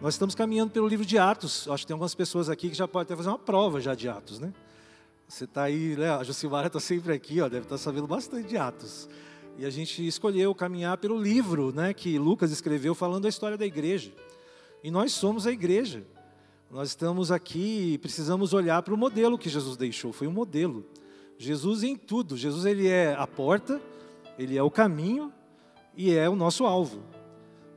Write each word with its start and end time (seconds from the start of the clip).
Nós 0.00 0.14
estamos 0.14 0.32
caminhando 0.32 0.70
pelo 0.70 0.86
livro 0.86 1.04
de 1.04 1.18
Atos. 1.18 1.66
Acho 1.68 1.82
que 1.82 1.88
tem 1.88 1.94
algumas 1.94 2.14
pessoas 2.14 2.48
aqui 2.48 2.70
que 2.70 2.76
já 2.76 2.86
podem 2.86 3.02
até 3.02 3.16
fazer 3.16 3.30
uma 3.30 3.38
prova 3.38 3.80
já 3.80 3.96
de 3.96 4.08
Atos, 4.08 4.38
né? 4.38 4.54
Você 5.26 5.42
está 5.42 5.64
aí, 5.64 5.96
né? 5.96 6.10
A 6.10 6.22
Jucimara 6.22 6.68
está 6.68 6.78
sempre 6.78 7.12
aqui, 7.12 7.40
ó, 7.40 7.48
deve 7.48 7.64
estar 7.64 7.74
tá 7.74 7.78
sabendo 7.78 8.06
bastante 8.06 8.48
de 8.48 8.56
Atos. 8.56 9.08
E 9.58 9.66
a 9.66 9.70
gente 9.70 10.06
escolheu 10.06 10.54
caminhar 10.54 10.98
pelo 10.98 11.20
livro, 11.20 11.72
né, 11.72 11.92
que 11.92 12.16
Lucas 12.16 12.52
escreveu 12.52 12.94
falando 12.94 13.24
da 13.24 13.28
história 13.28 13.58
da 13.58 13.66
igreja. 13.66 14.12
E 14.84 14.90
nós 14.90 15.12
somos 15.12 15.48
a 15.48 15.50
igreja. 15.50 16.06
Nós 16.70 16.90
estamos 16.90 17.32
aqui 17.32 17.94
e 17.94 17.98
precisamos 17.98 18.52
olhar 18.52 18.80
para 18.82 18.94
o 18.94 18.96
modelo 18.96 19.36
que 19.36 19.48
Jesus 19.48 19.76
deixou. 19.76 20.12
Foi 20.12 20.28
um 20.28 20.32
modelo. 20.32 20.86
Jesus 21.36 21.82
em 21.82 21.96
tudo. 21.96 22.36
Jesus 22.36 22.64
ele 22.66 22.86
é 22.86 23.16
a 23.18 23.26
porta, 23.26 23.82
ele 24.38 24.56
é 24.56 24.62
o 24.62 24.70
caminho 24.70 25.32
e 25.96 26.14
é 26.14 26.28
o 26.28 26.36
nosso 26.36 26.64
alvo. 26.64 27.02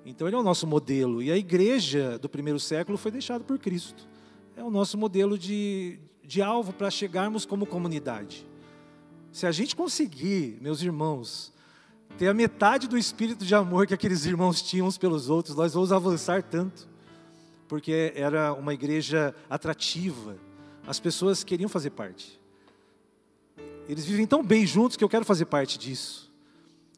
Então 0.06 0.28
ele 0.28 0.36
é 0.36 0.40
o 0.40 0.44
nosso 0.44 0.66
modelo. 0.66 1.22
E 1.22 1.32
a 1.32 1.38
igreja 1.38 2.18
do 2.18 2.28
primeiro 2.28 2.60
século 2.60 2.98
foi 2.98 3.12
deixada 3.12 3.44
por 3.44 3.58
Cristo. 3.60 4.08
É 4.56 4.64
o 4.64 4.70
nosso 4.70 4.98
modelo 4.98 5.38
de, 5.38 6.00
de 6.24 6.42
alvo 6.42 6.74
para 6.74 6.90
chegarmos 6.90 7.46
como 7.46 7.66
comunidade. 7.66 8.46
Se 9.32 9.46
a 9.46 9.52
gente 9.52 9.76
conseguir, 9.76 10.58
meus 10.62 10.82
irmãos, 10.82 11.54
ter 12.18 12.28
a 12.28 12.34
metade 12.34 12.88
do 12.88 12.98
espírito 12.98 13.46
de 13.46 13.56
amor 13.56 13.88
que 13.88 13.94
aqueles 13.94 14.26
irmãos 14.26 14.62
tinham 14.62 14.88
uns 14.88 14.98
pelos 14.98 15.30
outros, 15.30 15.56
nós 15.56 15.74
vamos 15.74 15.92
avançar 15.92 16.44
tanto. 16.44 16.90
Porque 17.68 18.12
era 18.16 18.54
uma 18.54 18.74
igreja 18.74 19.34
atrativa. 19.50 20.38
As 20.86 21.00
pessoas 21.00 21.44
queriam 21.44 21.70
fazer 21.70 21.92
parte. 21.92 22.40
Eles 23.88 24.06
vivem 24.06 24.26
tão 24.26 24.44
bem 24.44 24.66
juntos 24.66 24.98
que 24.98 25.04
eu 25.04 25.10
quero 25.10 25.26
fazer 25.26 25.46
parte 25.46 25.78
disso. 25.78 26.31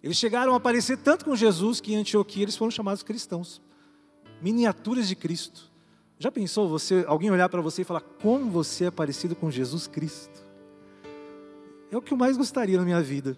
Eles 0.03 0.17
chegaram 0.17 0.53
a 0.53 0.57
aparecer 0.57 0.97
tanto 0.97 1.23
com 1.23 1.33
Jesus 1.33 1.79
que 1.79 1.93
em 1.93 1.97
Antioquia 1.97 2.43
eles 2.43 2.57
foram 2.57 2.69
chamados 2.69 3.01
cristãos, 3.01 3.61
miniaturas 4.41 5.07
de 5.07 5.15
Cristo. 5.15 5.71
Já 6.19 6.29
pensou 6.29 6.67
você, 6.67 7.05
alguém 7.07 7.31
olhar 7.31 7.47
para 7.47 7.61
você 7.61 7.83
e 7.83 7.85
falar 7.85 8.01
como 8.01 8.51
você 8.51 8.85
é 8.85 8.91
parecido 8.91 9.33
com 9.33 9.49
Jesus 9.49 9.87
Cristo? 9.87 10.43
É 11.89 11.95
o 11.95 12.01
que 12.01 12.13
eu 12.13 12.17
mais 12.17 12.35
gostaria 12.35 12.77
na 12.77 12.83
minha 12.83 13.01
vida, 13.01 13.37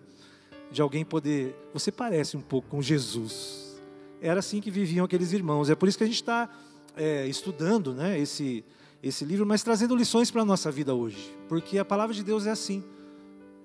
de 0.72 0.82
alguém 0.82 1.06
poder. 1.06 1.56
Você 1.72 1.92
parece 1.92 2.36
um 2.36 2.42
pouco 2.42 2.68
com 2.68 2.82
Jesus. 2.82 3.80
Era 4.20 4.40
assim 4.40 4.60
que 4.60 4.72
viviam 4.72 5.06
aqueles 5.06 5.34
irmãos. 5.34 5.70
É 5.70 5.76
por 5.76 5.88
isso 5.88 5.98
que 5.98 6.04
a 6.04 6.08
gente 6.08 6.16
está 6.16 6.50
é, 6.98 7.28
estudando, 7.28 7.94
né, 7.94 8.20
esse 8.20 8.66
esse 9.04 9.24
livro, 9.24 9.46
mas 9.46 9.62
trazendo 9.62 9.96
lições 9.96 10.32
para 10.32 10.42
a 10.42 10.46
nossa 10.46 10.72
vida 10.72 10.96
hoje, 10.96 11.32
porque 11.48 11.78
a 11.78 11.86
palavra 11.86 12.16
de 12.16 12.24
Deus 12.24 12.48
é 12.48 12.50
assim 12.50 12.84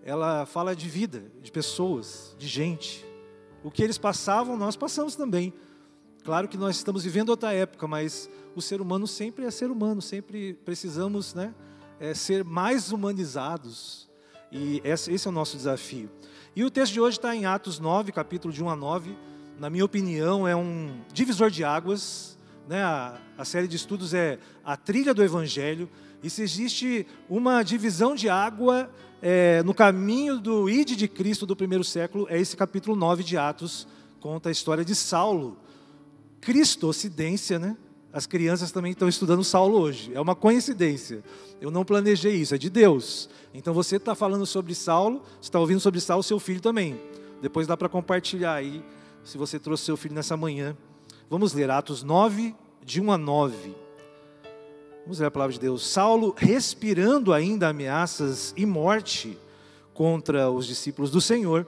ela 0.04 0.46
fala 0.46 0.74
de 0.74 0.88
vida, 0.88 1.30
de 1.42 1.50
pessoas, 1.50 2.34
de 2.38 2.48
gente. 2.48 3.04
O 3.62 3.70
que 3.70 3.82
eles 3.82 3.98
passavam, 3.98 4.56
nós 4.56 4.76
passamos 4.76 5.14
também. 5.14 5.52
Claro 6.24 6.48
que 6.48 6.56
nós 6.56 6.76
estamos 6.76 7.04
vivendo 7.04 7.30
outra 7.30 7.52
época, 7.52 7.86
mas 7.86 8.28
o 8.54 8.62
ser 8.62 8.80
humano 8.80 9.06
sempre 9.06 9.44
é 9.44 9.50
ser 9.50 9.70
humano, 9.70 10.02
sempre 10.02 10.54
precisamos 10.64 11.34
né, 11.34 11.54
é, 11.98 12.14
ser 12.14 12.44
mais 12.44 12.92
humanizados. 12.92 14.08
E 14.52 14.80
esse 14.84 15.26
é 15.26 15.28
o 15.28 15.32
nosso 15.32 15.56
desafio. 15.56 16.10
E 16.56 16.64
o 16.64 16.70
texto 16.70 16.92
de 16.94 17.00
hoje 17.00 17.18
está 17.18 17.34
em 17.34 17.46
Atos 17.46 17.78
9, 17.78 18.10
capítulo 18.10 18.52
de 18.52 18.62
1 18.62 18.68
a 18.68 18.76
9. 18.76 19.16
Na 19.58 19.70
minha 19.70 19.84
opinião, 19.84 20.48
é 20.48 20.56
um 20.56 21.00
divisor 21.12 21.50
de 21.50 21.62
águas. 21.62 22.36
Né? 22.68 22.82
A, 22.82 23.20
a 23.38 23.44
série 23.44 23.68
de 23.68 23.76
estudos 23.76 24.12
é 24.12 24.38
a 24.64 24.76
trilha 24.76 25.14
do 25.14 25.22
Evangelho. 25.22 25.88
E 26.22 26.28
se 26.28 26.42
existe 26.42 27.06
uma 27.28 27.62
divisão 27.62 28.14
de 28.14 28.28
água 28.28 28.90
é, 29.22 29.62
no 29.62 29.74
caminho 29.74 30.38
do 30.38 30.68
ide 30.68 30.96
de 30.96 31.06
Cristo 31.06 31.44
do 31.44 31.54
primeiro 31.54 31.84
século, 31.84 32.26
é 32.28 32.38
esse 32.38 32.56
capítulo 32.56 32.96
9 32.96 33.22
de 33.22 33.36
Atos, 33.36 33.86
conta 34.18 34.48
a 34.48 34.52
história 34.52 34.84
de 34.84 34.94
Saulo. 34.94 35.56
Cristocidência, 36.40 37.58
né? 37.58 37.76
As 38.12 38.26
crianças 38.26 38.72
também 38.72 38.92
estão 38.92 39.08
estudando 39.08 39.44
Saulo 39.44 39.78
hoje. 39.78 40.10
É 40.14 40.20
uma 40.20 40.34
coincidência. 40.34 41.22
Eu 41.60 41.70
não 41.70 41.84
planejei 41.84 42.34
isso, 42.34 42.54
é 42.54 42.58
de 42.58 42.70
Deus. 42.70 43.28
Então 43.52 43.74
você 43.74 43.96
está 43.96 44.14
falando 44.14 44.46
sobre 44.46 44.74
Saulo, 44.74 45.22
está 45.40 45.60
ouvindo 45.60 45.80
sobre 45.80 46.00
Saulo, 46.00 46.22
seu 46.22 46.40
filho 46.40 46.60
também. 46.60 46.98
Depois 47.40 47.66
dá 47.66 47.76
para 47.76 47.88
compartilhar 47.88 48.54
aí, 48.54 48.82
se 49.22 49.38
você 49.38 49.58
trouxe 49.58 49.84
seu 49.84 49.96
filho 49.96 50.14
nessa 50.14 50.36
manhã. 50.36 50.76
Vamos 51.28 51.52
ler 51.52 51.70
Atos 51.70 52.02
9, 52.02 52.54
de 52.84 53.00
1 53.00 53.12
a 53.12 53.18
9. 53.18 53.74
Vamos 55.02 55.18
ler 55.18 55.26
a 55.26 55.30
palavra 55.30 55.54
de 55.54 55.60
Deus. 55.60 55.86
Saulo, 55.86 56.34
respirando 56.36 57.32
ainda 57.32 57.68
ameaças 57.68 58.52
e 58.56 58.66
morte 58.66 59.36
contra 59.94 60.50
os 60.50 60.66
discípulos 60.66 61.10
do 61.10 61.20
Senhor, 61.20 61.66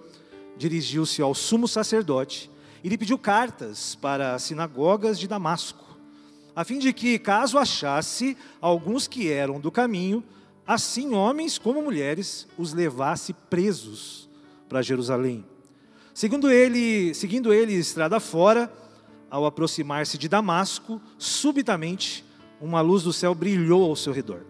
dirigiu-se 0.57 1.23
ao 1.23 1.35
sumo 1.35 1.67
sacerdote 1.67 2.51
e 2.85 2.89
lhe 2.89 2.99
pediu 2.99 3.19
cartas 3.19 3.95
para 3.95 4.35
as 4.35 4.43
sinagogas 4.43 5.19
de 5.19 5.27
Damasco, 5.27 5.97
a 6.55 6.63
fim 6.63 6.79
de 6.79 6.93
que, 6.93 7.19
caso 7.19 7.57
achasse 7.57 8.37
alguns 8.61 9.09
que 9.09 9.31
eram 9.31 9.59
do 9.59 9.71
caminho, 9.71 10.23
assim 10.67 11.15
homens 11.15 11.59
como 11.59 11.83
mulheres 11.83 12.47
os 12.59 12.75
levasse 12.75 13.33
presos 13.33 14.29
para 14.69 14.83
Jerusalém. 14.83 15.45
Segundo 16.13 16.51
ele, 16.51 17.15
seguindo 17.15 17.53
ele 17.53 17.73
estrada 17.73 18.21
fora, 18.21 18.71
ao 19.31 19.47
aproximar-se 19.47 20.19
de 20.19 20.29
Damasco, 20.29 21.01
subitamente 21.17 22.23
uma 22.63 22.81
luz 22.81 23.03
do 23.03 23.13
céu 23.13 23.35
brilhou 23.35 23.83
ao 23.83 23.97
seu 23.97 24.13
redor. 24.13 24.43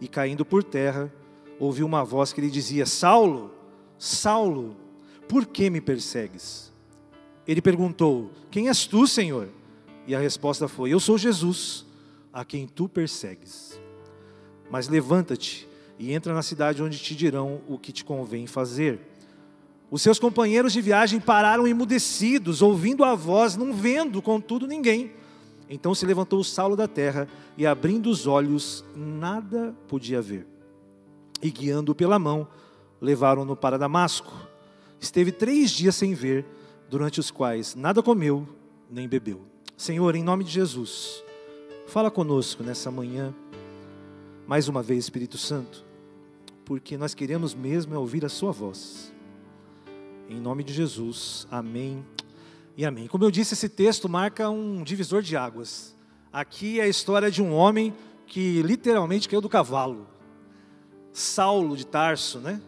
E 0.00 0.08
caindo 0.08 0.44
por 0.44 0.64
terra, 0.64 1.12
ouviu 1.60 1.86
uma 1.86 2.02
voz 2.02 2.32
que 2.32 2.40
lhe 2.40 2.50
dizia: 2.50 2.86
Saulo, 2.86 3.52
Saulo, 3.98 4.76
por 5.28 5.46
que 5.46 5.68
me 5.68 5.80
persegues? 5.80 6.72
Ele 7.46 7.60
perguntou: 7.60 8.30
Quem 8.50 8.68
és 8.68 8.86
tu, 8.86 9.06
Senhor? 9.06 9.48
E 10.06 10.14
a 10.14 10.18
resposta 10.18 10.66
foi: 10.66 10.90
Eu 10.90 10.98
sou 10.98 11.18
Jesus, 11.18 11.84
a 12.32 12.44
quem 12.44 12.66
tu 12.66 12.88
persegues. 12.88 13.78
Mas 14.70 14.88
levanta-te 14.88 15.68
e 15.98 16.12
entra 16.12 16.32
na 16.32 16.42
cidade 16.42 16.82
onde 16.82 16.98
te 16.98 17.14
dirão 17.14 17.60
o 17.68 17.78
que 17.78 17.92
te 17.92 18.04
convém 18.04 18.46
fazer. 18.46 18.98
Os 19.90 20.02
seus 20.02 20.18
companheiros 20.18 20.72
de 20.72 20.80
viagem 20.80 21.20
pararam 21.20 21.68
emudecidos, 21.68 22.62
ouvindo 22.62 23.04
a 23.04 23.14
voz, 23.14 23.54
não 23.54 23.72
vendo, 23.72 24.20
contudo, 24.20 24.66
ninguém. 24.66 25.12
Então 25.68 25.94
se 25.94 26.04
levantou 26.04 26.44
Saulo 26.44 26.76
da 26.76 26.86
terra 26.86 27.28
e, 27.56 27.66
abrindo 27.66 28.10
os 28.10 28.26
olhos, 28.26 28.84
nada 28.94 29.74
podia 29.88 30.20
ver. 30.20 30.46
E 31.42 31.50
guiando-o 31.50 31.94
pela 31.94 32.18
mão, 32.18 32.46
levaram-no 33.00 33.56
para 33.56 33.78
Damasco. 33.78 34.32
Esteve 35.00 35.32
três 35.32 35.70
dias 35.70 35.94
sem 35.94 36.14
ver, 36.14 36.44
durante 36.88 37.18
os 37.18 37.30
quais 37.30 37.74
nada 37.74 38.02
comeu 38.02 38.46
nem 38.90 39.08
bebeu. 39.08 39.42
Senhor, 39.76 40.14
em 40.14 40.22
nome 40.22 40.44
de 40.44 40.50
Jesus, 40.50 41.24
fala 41.86 42.10
conosco 42.10 42.62
nessa 42.62 42.90
manhã, 42.90 43.34
mais 44.46 44.68
uma 44.68 44.82
vez, 44.82 45.04
Espírito 45.04 45.36
Santo, 45.36 45.84
porque 46.64 46.96
nós 46.96 47.14
queremos 47.14 47.54
mesmo 47.54 47.94
é 47.94 47.98
ouvir 47.98 48.24
a 48.24 48.28
Sua 48.28 48.52
voz. 48.52 49.12
Em 50.28 50.40
nome 50.40 50.62
de 50.62 50.72
Jesus, 50.72 51.46
amém 51.50 52.04
e 52.76 52.84
amém. 52.84 53.06
Como 53.06 53.24
eu 53.24 53.30
disse, 53.30 53.54
esse 53.54 53.68
texto 53.68 54.08
marca 54.08 54.50
um 54.50 54.82
divisor 54.82 55.22
de 55.22 55.36
águas. 55.36 55.94
Aqui 56.32 56.80
é 56.80 56.84
a 56.84 56.88
história 56.88 57.30
de 57.30 57.42
um 57.42 57.52
homem 57.52 57.94
que 58.26 58.62
literalmente 58.62 59.28
caiu 59.28 59.40
do 59.40 59.48
cavalo. 59.48 60.08
Saulo 61.12 61.76
de 61.76 61.86
Tarso, 61.86 62.40
né? 62.40 62.60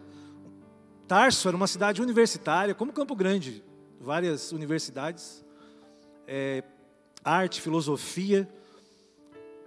Tarso 1.07 1.47
era 1.47 1.57
uma 1.57 1.67
cidade 1.67 2.01
universitária, 2.01 2.73
como 2.73 2.93
Campo 2.93 3.15
Grande, 3.15 3.63
várias 3.99 4.51
universidades, 4.51 5.45
é, 6.27 6.63
arte, 7.23 7.59
filosofia, 7.61 8.47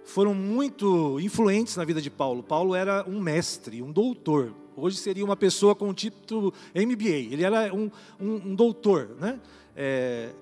foram 0.03 0.33
muito 0.33 1.19
influentes 1.19 1.75
na 1.75 1.85
vida 1.85 2.01
de 2.01 2.09
Paulo. 2.09 2.43
Paulo 2.43 2.75
era 2.75 3.03
um 3.07 3.19
mestre, 3.19 3.81
um 3.81 3.91
doutor. 3.91 4.53
Hoje 4.75 4.97
seria 4.97 5.23
uma 5.23 5.35
pessoa 5.35 5.75
com 5.75 5.93
título 5.93 6.53
MBA. 6.73 7.33
Ele 7.33 7.43
era 7.43 7.73
um, 7.73 7.91
um, 8.19 8.35
um 8.51 8.55
doutor, 8.55 9.15
né? 9.19 9.39
é, 9.75 10.33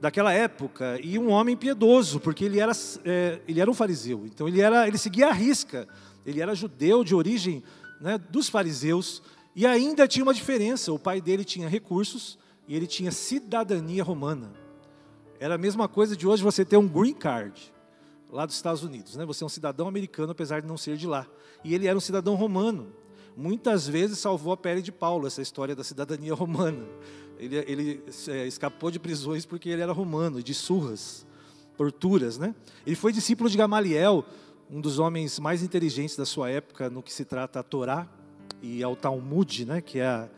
daquela 0.00 0.32
época 0.32 0.98
e 1.02 1.18
um 1.18 1.30
homem 1.30 1.56
piedoso, 1.56 2.20
porque 2.20 2.44
ele 2.44 2.60
era, 2.60 2.72
é, 3.04 3.40
ele 3.46 3.60
era 3.60 3.70
um 3.70 3.74
fariseu. 3.74 4.24
Então 4.26 4.46
ele, 4.46 4.60
era, 4.60 4.86
ele 4.86 4.98
seguia 4.98 5.28
a 5.28 5.32
risca. 5.32 5.88
Ele 6.24 6.40
era 6.40 6.54
judeu 6.54 7.02
de 7.02 7.14
origem 7.14 7.62
né, 8.00 8.18
dos 8.18 8.48
fariseus 8.48 9.22
e 9.54 9.66
ainda 9.66 10.06
tinha 10.06 10.22
uma 10.22 10.34
diferença. 10.34 10.92
O 10.92 10.98
pai 10.98 11.20
dele 11.20 11.44
tinha 11.44 11.68
recursos 11.68 12.38
e 12.66 12.74
ele 12.74 12.86
tinha 12.86 13.10
cidadania 13.10 14.04
romana. 14.04 14.52
Era 15.40 15.54
a 15.54 15.58
mesma 15.58 15.88
coisa 15.88 16.16
de 16.16 16.26
hoje 16.26 16.42
você 16.42 16.64
ter 16.64 16.76
um 16.76 16.88
green 16.88 17.14
card 17.14 17.72
lá 18.30 18.44
dos 18.44 18.56
Estados 18.56 18.82
Unidos, 18.82 19.16
né? 19.16 19.24
Você 19.24 19.42
é 19.42 19.46
um 19.46 19.48
cidadão 19.48 19.88
americano 19.88 20.32
apesar 20.32 20.60
de 20.60 20.66
não 20.66 20.76
ser 20.76 20.96
de 20.96 21.06
lá. 21.06 21.26
E 21.64 21.74
ele 21.74 21.86
era 21.86 21.96
um 21.96 22.00
cidadão 22.00 22.34
romano. 22.34 22.92
Muitas 23.40 23.86
vezes 23.86 24.18
salvou 24.18 24.52
a 24.52 24.56
pele 24.56 24.82
de 24.82 24.90
Paulo 24.90 25.24
essa 25.24 25.40
história 25.40 25.76
da 25.76 25.84
cidadania 25.84 26.34
romana. 26.34 26.84
Ele, 27.38 27.56
ele 27.68 28.04
é, 28.26 28.48
escapou 28.48 28.90
de 28.90 28.98
prisões 28.98 29.46
porque 29.46 29.68
ele 29.68 29.80
era 29.80 29.92
romano, 29.92 30.42
de 30.42 30.52
surras, 30.52 31.24
torturas, 31.76 32.36
né? 32.36 32.52
Ele 32.84 32.96
foi 32.96 33.12
discípulo 33.12 33.48
de 33.48 33.56
Gamaliel, 33.56 34.24
um 34.68 34.80
dos 34.80 34.98
homens 34.98 35.38
mais 35.38 35.62
inteligentes 35.62 36.16
da 36.16 36.26
sua 36.26 36.50
época 36.50 36.90
no 36.90 37.00
que 37.00 37.12
se 37.12 37.24
trata 37.24 37.60
a 37.60 37.62
Torá 37.62 38.08
e 38.60 38.82
ao 38.82 38.96
Talmud, 38.96 39.64
né? 39.64 39.80
Que 39.80 40.00
é 40.00 40.06
a, 40.06 40.28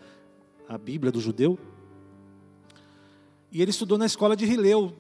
a 0.69 0.77
Bíblia 0.77 1.11
do 1.11 1.23
judeu. 1.23 1.59
E 3.51 3.63
ele 3.63 3.71
estudou 3.71 3.97
na 3.97 4.05
escola 4.05 4.37
de 4.37 4.45
Rileu 4.45 4.95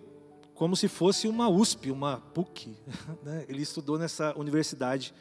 como 0.54 0.74
se 0.74 0.88
fosse 0.88 1.28
uma 1.28 1.50
USP, 1.50 1.90
uma 1.90 2.16
PUC. 2.16 2.74
Né? 3.22 3.44
Ele 3.46 3.60
estudou 3.60 3.98
nessa 3.98 4.34
universidade 4.38 5.12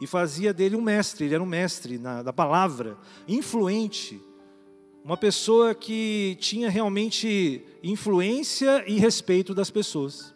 e 0.00 0.06
fazia 0.06 0.52
dele 0.52 0.76
um 0.76 0.82
mestre, 0.82 1.24
ele 1.24 1.34
era 1.34 1.42
um 1.42 1.46
mestre 1.46 1.98
na, 1.98 2.22
da 2.22 2.32
palavra, 2.32 2.96
influente, 3.26 4.20
uma 5.02 5.16
pessoa 5.16 5.74
que 5.74 6.36
tinha 6.40 6.68
realmente 6.68 7.64
influência 7.82 8.84
e 8.86 8.98
respeito 8.98 9.54
das 9.54 9.70
pessoas. 9.70 10.34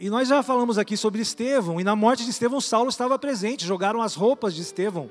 E 0.00 0.10
nós 0.10 0.26
já 0.26 0.42
falamos 0.42 0.78
aqui 0.78 0.96
sobre 0.96 1.22
Estevão, 1.22 1.80
e 1.80 1.84
na 1.84 1.94
morte 1.94 2.24
de 2.24 2.30
Estevão, 2.30 2.60
Saulo 2.60 2.88
estava 2.88 3.18
presente, 3.18 3.64
jogaram 3.64 4.02
as 4.02 4.14
roupas 4.14 4.54
de 4.54 4.62
Estevão 4.62 5.08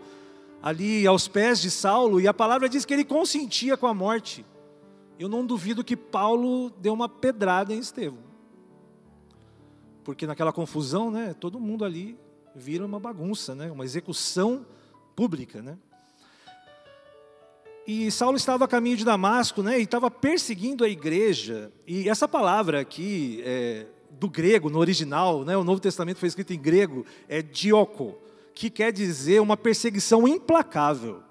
ali 0.62 1.08
aos 1.08 1.28
pés 1.28 1.60
de 1.60 1.72
Saulo, 1.72 2.20
e 2.20 2.28
a 2.28 2.34
palavra 2.34 2.70
diz 2.70 2.86
que 2.86 2.94
ele 2.94 3.04
consentia 3.04 3.76
com 3.76 3.88
a 3.88 3.94
morte. 3.94 4.46
Eu 5.18 5.28
não 5.28 5.46
duvido 5.46 5.84
que 5.84 5.96
Paulo 5.96 6.70
deu 6.80 6.94
uma 6.94 7.10
pedrada 7.10 7.74
em 7.74 7.80
Estevão. 7.80 8.20
Porque 10.04 10.28
naquela 10.28 10.52
confusão, 10.52 11.10
né, 11.10 11.36
todo 11.40 11.60
mundo 11.60 11.86
ali 11.86 12.18
vira 12.56 12.86
uma 12.86 13.00
bagunça, 13.00 13.56
né? 13.56 13.72
uma 13.72 13.86
execução 13.86 14.66
pública. 15.16 15.62
Né? 15.62 15.78
E 17.88 18.12
Saulo 18.12 18.38
estava 18.38 18.66
a 18.66 18.68
caminho 18.68 18.98
de 18.98 19.06
Damasco 19.06 19.62
né? 19.64 19.80
e 19.80 19.84
estava 19.84 20.12
perseguindo 20.12 20.84
a 20.84 20.90
igreja. 20.90 21.72
E 21.88 22.10
essa 22.10 22.28
palavra 22.28 22.80
aqui, 22.80 23.42
é, 23.46 23.86
do 24.12 24.30
grego, 24.30 24.70
no 24.70 24.80
original, 24.80 25.44
né? 25.44 25.56
o 25.56 25.64
Novo 25.64 25.80
Testamento 25.80 26.18
foi 26.18 26.28
escrito 26.28 26.54
em 26.54 26.60
grego, 26.60 27.06
é 27.28 27.42
dioko, 27.42 28.18
que 28.54 28.70
quer 28.70 28.92
dizer 28.92 29.42
uma 29.42 29.58
perseguição 29.58 30.28
implacável. 30.28 31.24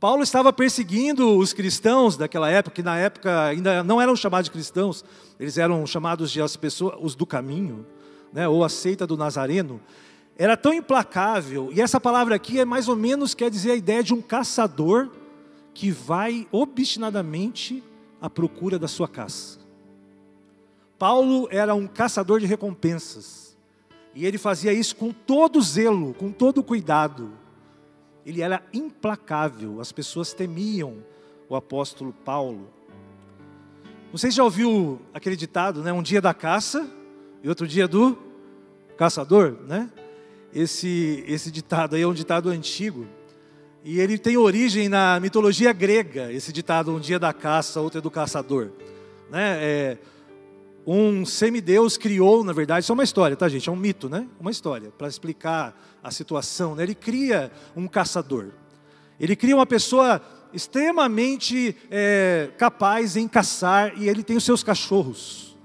Paulo 0.00 0.24
estava 0.24 0.52
perseguindo 0.52 1.38
os 1.38 1.52
cristãos 1.52 2.16
daquela 2.16 2.50
época, 2.50 2.74
que 2.74 2.82
na 2.82 2.98
época 2.98 3.44
ainda 3.44 3.84
não 3.84 4.00
eram 4.00 4.16
chamados 4.16 4.46
de 4.46 4.50
cristãos, 4.50 5.04
eles 5.38 5.56
eram 5.56 5.86
chamados 5.86 6.32
de 6.32 6.42
as 6.42 6.56
pessoas, 6.56 6.96
os 7.00 7.14
do 7.14 7.24
caminho, 7.24 7.86
né, 8.32 8.48
ou 8.48 8.64
a 8.64 8.68
seita 8.68 9.06
do 9.06 9.16
Nazareno 9.16 9.80
era 10.42 10.56
tão 10.56 10.72
implacável, 10.72 11.70
e 11.72 11.80
essa 11.80 12.00
palavra 12.00 12.34
aqui 12.34 12.58
é 12.58 12.64
mais 12.64 12.88
ou 12.88 12.96
menos 12.96 13.32
quer 13.32 13.48
dizer 13.48 13.70
a 13.70 13.76
ideia 13.76 14.02
de 14.02 14.12
um 14.12 14.20
caçador 14.20 15.08
que 15.72 15.88
vai 15.88 16.48
obstinadamente 16.50 17.80
à 18.20 18.28
procura 18.28 18.76
da 18.76 18.88
sua 18.88 19.06
caça. 19.06 19.60
Paulo 20.98 21.46
era 21.48 21.76
um 21.76 21.86
caçador 21.86 22.40
de 22.40 22.46
recompensas, 22.46 23.56
e 24.16 24.26
ele 24.26 24.36
fazia 24.36 24.72
isso 24.72 24.96
com 24.96 25.12
todo 25.12 25.62
zelo, 25.62 26.12
com 26.14 26.32
todo 26.32 26.60
cuidado. 26.60 27.30
Ele 28.26 28.42
era 28.42 28.64
implacável, 28.72 29.80
as 29.80 29.92
pessoas 29.92 30.34
temiam 30.34 31.04
o 31.48 31.54
apóstolo 31.54 32.12
Paulo. 32.12 32.68
Não 34.10 34.18
sei 34.18 34.32
se 34.32 34.38
já 34.38 34.42
ouviu 34.42 35.00
aquele 35.14 35.36
ditado, 35.36 35.84
né? 35.84 35.92
Um 35.92 36.02
dia 36.02 36.20
da 36.20 36.34
caça 36.34 36.90
e 37.44 37.48
outro 37.48 37.64
dia 37.64 37.86
do 37.86 38.18
caçador, 38.96 39.56
né? 39.68 39.88
Esse, 40.54 41.24
esse 41.26 41.50
ditado 41.50 41.96
aí 41.96 42.02
é 42.02 42.06
um 42.06 42.14
ditado 42.14 42.48
antigo. 42.50 43.06
E 43.84 43.98
ele 43.98 44.16
tem 44.16 44.36
origem 44.36 44.88
na 44.88 45.18
mitologia 45.18 45.72
grega, 45.72 46.32
esse 46.32 46.52
ditado, 46.52 46.94
um 46.94 47.00
dia 47.00 47.18
da 47.18 47.32
caça, 47.32 47.80
outro 47.80 47.98
é 47.98 48.00
do 48.00 48.10
caçador. 48.10 48.70
Né? 49.28 49.58
É, 49.60 49.98
um 50.86 51.24
semideus 51.24 51.96
criou, 51.96 52.44
na 52.44 52.52
verdade, 52.52 52.84
isso 52.84 52.92
é 52.92 52.94
uma 52.94 53.02
história, 53.02 53.36
tá 53.36 53.48
gente? 53.48 53.68
É 53.68 53.72
um 53.72 53.76
mito, 53.76 54.08
né? 54.08 54.28
Uma 54.38 54.50
história, 54.50 54.90
para 54.96 55.08
explicar 55.08 55.74
a 56.02 56.10
situação. 56.10 56.76
Né? 56.76 56.84
Ele 56.84 56.94
cria 56.94 57.50
um 57.74 57.88
caçador. 57.88 58.50
Ele 59.18 59.34
cria 59.34 59.56
uma 59.56 59.66
pessoa 59.66 60.20
extremamente 60.52 61.76
é, 61.90 62.50
capaz 62.58 63.16
em 63.16 63.26
caçar 63.26 63.94
e 63.96 64.08
ele 64.08 64.22
tem 64.22 64.36
os 64.36 64.44
seus 64.44 64.62
cachorros. 64.62 65.56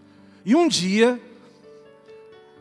E 0.45 0.55
um 0.55 0.67
dia, 0.67 1.19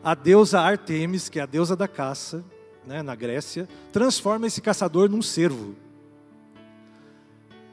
a 0.07 0.15
deusa 0.15 0.61
Artemis, 0.61 1.27
que 1.27 1.37
é 1.37 1.41
a 1.41 1.45
deusa 1.45 1.75
da 1.75 1.85
caça, 1.85 2.41
né, 2.85 3.03
na 3.03 3.13
Grécia, 3.13 3.67
transforma 3.91 4.47
esse 4.47 4.61
caçador 4.61 5.09
num 5.09 5.21
cervo. 5.21 5.75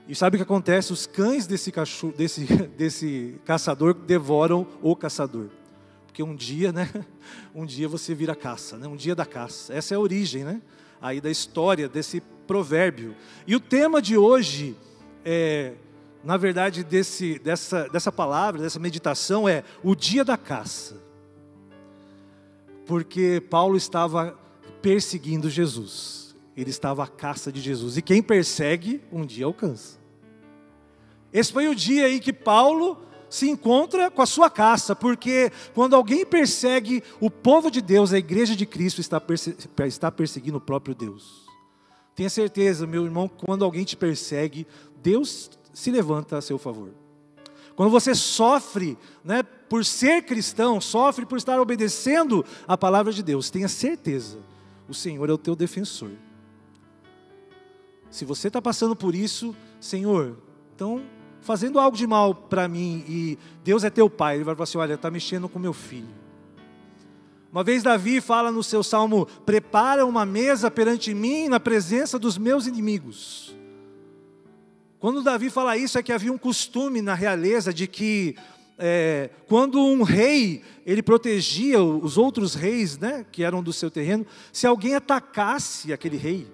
E 0.09 0.17
sabe 0.17 0.35
o 0.35 0.39
que 0.39 0.43
acontece? 0.43 0.93
Os 0.93 1.07
cães 1.07 1.47
desse, 1.47 1.71
cachorro, 1.71 2.13
desse, 2.13 2.45
desse 2.77 3.41
caçador 3.45 3.95
devoram 3.95 4.67
o 4.83 4.97
caçador. 4.97 5.47
Porque 6.07 6.25
um 6.25 6.35
dia, 6.35 6.73
né? 6.73 6.91
Um 7.55 7.65
dia 7.65 7.87
você 7.87 8.17
vira 8.17 8.35
caça, 8.35 8.77
né? 8.77 8.89
Um 8.89 8.97
dia 8.97 9.15
da 9.15 9.25
caça. 9.25 9.73
Essa 9.73 9.95
é 9.95 9.97
a 9.97 10.01
origem, 10.01 10.43
né? 10.43 10.61
Aí 11.01 11.21
da 11.21 11.31
história 11.31 11.89
desse 11.89 12.21
provérbio. 12.49 13.15
E 13.47 13.55
o 13.55 13.61
tema 13.61 14.03
de 14.03 14.17
hoje 14.17 14.77
é, 15.25 15.75
na 16.25 16.37
verdade, 16.37 16.83
desse, 16.83 17.39
dessa, 17.39 17.89
dessa 17.89 18.11
palavra, 18.11 18.61
dessa 18.61 18.81
meditação 18.81 19.49
é 19.49 19.63
o 19.85 19.95
dia 19.95 20.25
da 20.25 20.37
caça 20.37 21.04
porque 22.87 23.43
Paulo 23.51 23.77
estava 23.77 24.39
perseguindo 24.81 25.49
Jesus. 25.49 26.35
Ele 26.57 26.71
estava 26.71 27.05
à 27.05 27.07
caça 27.07 27.51
de 27.51 27.61
Jesus. 27.61 27.97
E 27.97 28.03
quem 28.03 28.23
persegue, 28.23 29.03
um 29.11 29.25
dia 29.25 29.47
alcança. 29.47 29.99
Esse 31.33 31.53
foi 31.53 31.67
o 31.67 31.75
dia 31.75 32.09
em 32.09 32.21
que 32.21 32.33
Paulo 32.33 32.99
se 33.29 33.51
encontra 33.51 34.09
com 34.11 34.23
a 34.23 34.27
sua 34.27 34.49
caça, 34.49 34.95
porque 34.95 35.51
quando 35.75 35.97
alguém 35.97 36.25
persegue 36.25 37.03
o 37.19 37.29
povo 37.29 37.69
de 37.69 37.83
Deus, 37.83 38.13
a 38.13 38.19
igreja 38.19 38.55
de 38.55 38.65
Cristo 38.65 39.01
está, 39.01 39.21
perse 39.21 39.57
está 39.87 40.13
perseguindo 40.13 40.59
o 40.59 40.61
próprio 40.61 40.95
Deus. 40.95 41.45
Tenha 42.15 42.31
certeza, 42.31 42.87
meu 42.87 43.05
irmão, 43.05 43.27
quando 43.29 43.65
alguém 43.65 43.83
te 43.85 43.97
persegue, 43.97 44.65
Deus 45.03 45.51
se 45.73 45.91
levanta 45.91 46.39
a 46.39 46.41
seu 46.41 46.59
favor. 46.59 46.91
Quando 47.75 47.91
você 47.91 48.15
sofre, 48.15 48.97
né, 49.25 49.43
por 49.69 49.85
ser 49.85 50.23
cristão, 50.23 50.81
sofre 50.81 51.25
por 51.27 51.39
estar 51.39 51.61
obedecendo 51.61 52.45
a 52.67 52.77
palavra 52.77 53.13
de 53.13 53.23
Deus, 53.23 53.51
tenha 53.51 53.69
certeza, 53.69 54.39
o 54.89 54.95
Senhor 54.95 55.29
é 55.29 55.33
o 55.33 55.39
teu 55.39 55.57
defensor. 55.57 56.13
Se 58.11 58.25
você 58.25 58.49
está 58.49 58.63
passando 58.63 58.95
por 58.95 59.15
isso, 59.15 59.57
Senhor, 59.81 60.39
então 60.75 61.03
fazendo 61.41 61.79
algo 61.79 61.97
de 61.97 62.07
mal 62.07 62.35
para 62.35 62.67
mim 62.67 63.05
e 63.07 63.39
Deus 63.63 63.85
é 63.85 63.91
teu 63.91 64.09
pai, 64.09 64.37
ele 64.37 64.45
vai 64.45 64.55
falar 64.55 64.65
assim: 64.65 64.79
olha, 64.79 64.95
está 64.95 65.11
mexendo 65.11 65.49
com 65.49 65.59
meu 65.59 65.73
filho. 65.73 66.09
Uma 67.53 67.63
vez 67.63 67.83
Davi 67.83 68.21
fala 68.21 68.51
no 68.51 68.63
seu 68.63 68.83
salmo: 68.83 69.27
prepara 69.45 70.07
uma 70.07 70.25
mesa 70.25 70.71
perante 70.71 71.15
mim 71.15 71.49
na 71.49 71.61
presença 71.61 72.19
dos 72.19 72.39
meus 72.39 72.67
inimigos. 72.67 73.55
Quando 74.99 75.23
Davi 75.23 75.51
fala 75.51 75.77
isso, 75.77 75.99
é 75.99 76.03
que 76.03 76.13
havia 76.13 76.33
um 76.33 76.39
costume 76.39 77.03
na 77.03 77.15
realeza 77.15 77.75
de 77.75 77.87
que 77.87 78.37
é, 78.79 79.31
quando 79.47 79.81
um 79.81 80.03
rei 80.03 80.63
ele 80.85 81.03
protegia 81.03 81.83
os 81.83 82.19
outros 82.19 82.55
reis, 82.55 82.99
né, 82.99 83.25
que 83.31 83.43
eram 83.43 83.63
do 83.63 83.73
seu 83.73 83.91
terreno, 83.91 84.27
se 84.53 84.67
alguém 84.67 84.95
atacasse 84.95 85.93
aquele 85.93 86.17
rei, 86.17 86.47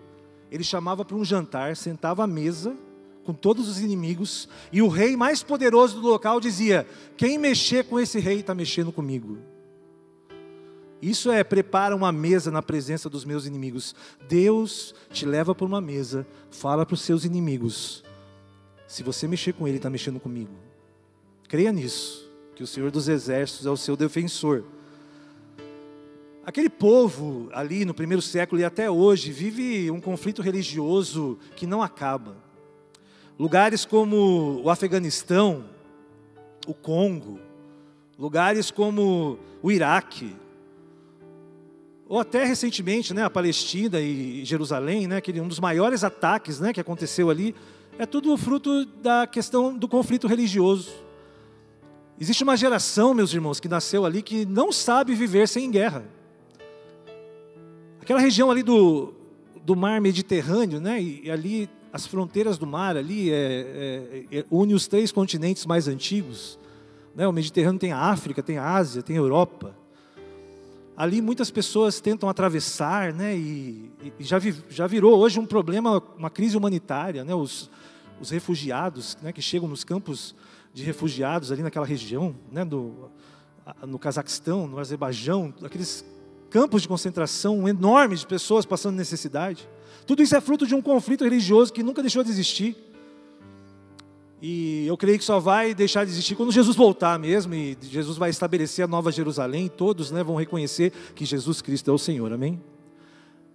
ele 0.51 0.65
chamava 0.65 1.05
para 1.05 1.17
um 1.17 1.25
jantar, 1.25 1.77
sentava 1.77 2.25
à 2.25 2.27
mesa 2.27 2.77
com 3.25 3.33
todos 3.33 3.69
os 3.69 3.81
inimigos, 3.81 4.49
e 4.73 4.83
o 4.83 4.89
rei 4.89 5.17
mais 5.17 5.43
poderoso 5.43 6.01
do 6.01 6.09
local 6.09 6.41
dizia: 6.41 6.87
Quem 7.17 7.39
mexer 7.39 7.85
com 7.85 8.01
esse 8.01 8.19
rei 8.19 8.41
está 8.41 8.55
mexendo 8.55 8.91
comigo. 8.91 9.39
Isso 11.01 11.31
é 11.31 11.43
prepara 11.43 11.97
uma 11.97 12.13
mesa 12.13 12.51
na 12.51 12.61
presença 12.61 13.09
dos 13.09 13.25
meus 13.25 13.47
inimigos. 13.47 13.95
Deus 14.29 14.95
te 15.11 15.25
leva 15.25 15.55
para 15.55 15.67
uma 15.67 15.81
mesa, 15.81 16.27
fala 16.51 16.85
para 16.85 16.95
os 16.95 17.01
seus 17.03 17.25
inimigos: 17.25 18.05
se 18.87 19.03
você 19.03 19.27
mexer 19.27 19.55
com 19.55 19.67
ele, 19.67 19.77
está 19.77 19.89
mexendo 19.89 20.21
comigo. 20.21 20.70
Creia 21.51 21.73
nisso, 21.73 22.31
que 22.55 22.63
o 22.63 22.67
Senhor 22.67 22.93
dos 22.93 23.09
Exércitos 23.09 23.67
é 23.67 23.71
o 23.71 23.77
seu 23.77 23.97
defensor. 23.97 24.63
Aquele 26.47 26.71
povo 26.71 27.49
ali 27.53 27.85
no 27.85 27.93
primeiro 27.93 28.23
século 28.23 28.61
e 28.61 28.65
até 28.65 28.89
hoje 28.89 29.33
vive 29.33 29.91
um 29.91 30.01
conflito 30.01 30.43
religioso 30.43 31.41
que 31.57 31.67
não 31.67 31.83
acaba. 31.83 32.37
Lugares 33.37 33.85
como 33.85 34.63
o 34.63 34.71
Afeganistão, 34.71 35.65
o 36.69 36.73
Congo, 36.73 37.41
lugares 38.17 38.71
como 38.71 39.37
o 39.61 39.73
Iraque, 39.73 40.37
ou 42.07 42.21
até 42.21 42.45
recentemente, 42.45 43.13
né, 43.13 43.25
a 43.25 43.31
Palestina 43.31 43.99
e 43.99 44.45
Jerusalém, 44.45 45.09
né, 45.09 45.17
aquele 45.17 45.41
um 45.41 45.49
dos 45.49 45.59
maiores 45.59 46.05
ataques, 46.05 46.61
né, 46.61 46.73
que 46.73 46.81
aconteceu 46.81 47.29
ali, 47.29 47.57
é 47.99 48.07
tudo 48.07 48.37
fruto 48.37 48.85
da 48.85 49.27
questão 49.27 49.77
do 49.77 49.89
conflito 49.89 50.29
religioso. 50.29 51.10
Existe 52.21 52.45
uma 52.45 52.55
geração, 52.55 53.15
meus 53.15 53.33
irmãos, 53.33 53.59
que 53.59 53.67
nasceu 53.67 54.05
ali 54.05 54.21
que 54.21 54.45
não 54.45 54.71
sabe 54.71 55.15
viver 55.15 55.49
sem 55.49 55.71
guerra. 55.71 56.05
Aquela 57.99 58.21
região 58.21 58.51
ali 58.51 58.63
do, 58.63 59.15
do 59.65 59.75
mar 59.75 59.99
Mediterrâneo, 60.03 60.83
né? 60.83 61.01
E, 61.01 61.31
ali 61.31 61.67
as 61.91 62.07
fronteiras 62.07 62.59
do 62.59 62.67
mar 62.67 62.95
ali 62.95 63.31
é, 63.33 64.27
é, 64.31 64.39
é, 64.39 64.45
une 64.51 64.75
os 64.75 64.87
três 64.87 65.11
continentes 65.11 65.65
mais 65.65 65.89
antigos. 65.89 66.59
Né? 67.17 67.27
O 67.27 67.33
Mediterrâneo 67.33 67.81
tem 67.81 67.91
a 67.91 67.99
África, 67.99 68.43
tem 68.43 68.59
a 68.59 68.71
Ásia, 68.71 69.03
tem 69.03 69.17
a 69.17 69.21
Europa. 69.21 69.75
Ali 70.95 71.23
muitas 71.23 71.51
pessoas 71.51 72.03
tentam 72.03 72.29
atravessar, 72.29 73.15
né? 73.15 73.35
E, 73.35 73.91
e 74.19 74.23
já, 74.23 74.39
vi, 74.39 74.55
já 74.69 74.87
virou 74.87 75.19
hoje 75.19 75.41
um 75.41 75.47
problema, 75.47 76.03
uma 76.19 76.29
crise 76.29 76.55
humanitária, 76.55 77.25
né? 77.25 77.35
Os, 77.35 77.71
os 78.21 78.29
refugiados 78.29 79.17
né, 79.23 79.33
que 79.33 79.41
chegam 79.41 79.67
nos 79.67 79.85
campos 79.85 80.35
de 80.73 80.85
refugiados 80.85 81.51
ali 81.51 81.63
naquela 81.63 81.87
região, 81.87 82.35
né, 82.51 82.65
do, 82.65 83.11
no 83.87 83.99
Cazaquistão, 83.99 84.67
no 84.67 84.79
Azerbaijão, 84.79 85.53
aqueles 85.63 86.05
campos 86.49 86.83
de 86.83 86.89
concentração 86.89 87.69
enormes 87.69 88.21
de 88.21 88.27
pessoas 88.27 88.67
passando 88.67 88.97
necessidade. 88.97 89.69
Tudo 90.07 90.23
isso 90.23 90.35
é 90.35 90.41
fruto 90.41 90.67
de 90.67 90.75
um 90.75 90.83
conflito 90.83 91.25
religioso 91.25 91.73
que 91.73 91.83
nunca 91.83 92.03
deixou 92.03 92.25
de 92.25 92.31
existir. 92.31 92.77
E 94.43 94.87
eu 94.87 94.97
creio 94.97 95.19
que 95.19 95.25
só 95.25 95.39
vai 95.39 95.75
deixar 95.75 96.05
de 96.05 96.11
existir 96.11 96.35
quando 96.35 96.51
Jesus 96.51 96.75
voltar 96.75 97.19
mesmo, 97.19 97.55
e 97.55 97.77
Jesus 97.83 98.17
vai 98.17 98.31
estabelecer 98.31 98.85
a 98.85 98.89
nova 98.89 99.13
Jerusalém, 99.13 99.67
e 99.67 99.69
todos 99.69 100.11
né, 100.11 100.25
vão 100.25 100.35
reconhecer 100.35 100.93
que 101.15 101.25
Jesus 101.25 101.61
Cristo 101.61 101.91
é 101.91 101.95
o 101.95 101.99
Senhor, 101.99 102.33
amém? 102.33 102.61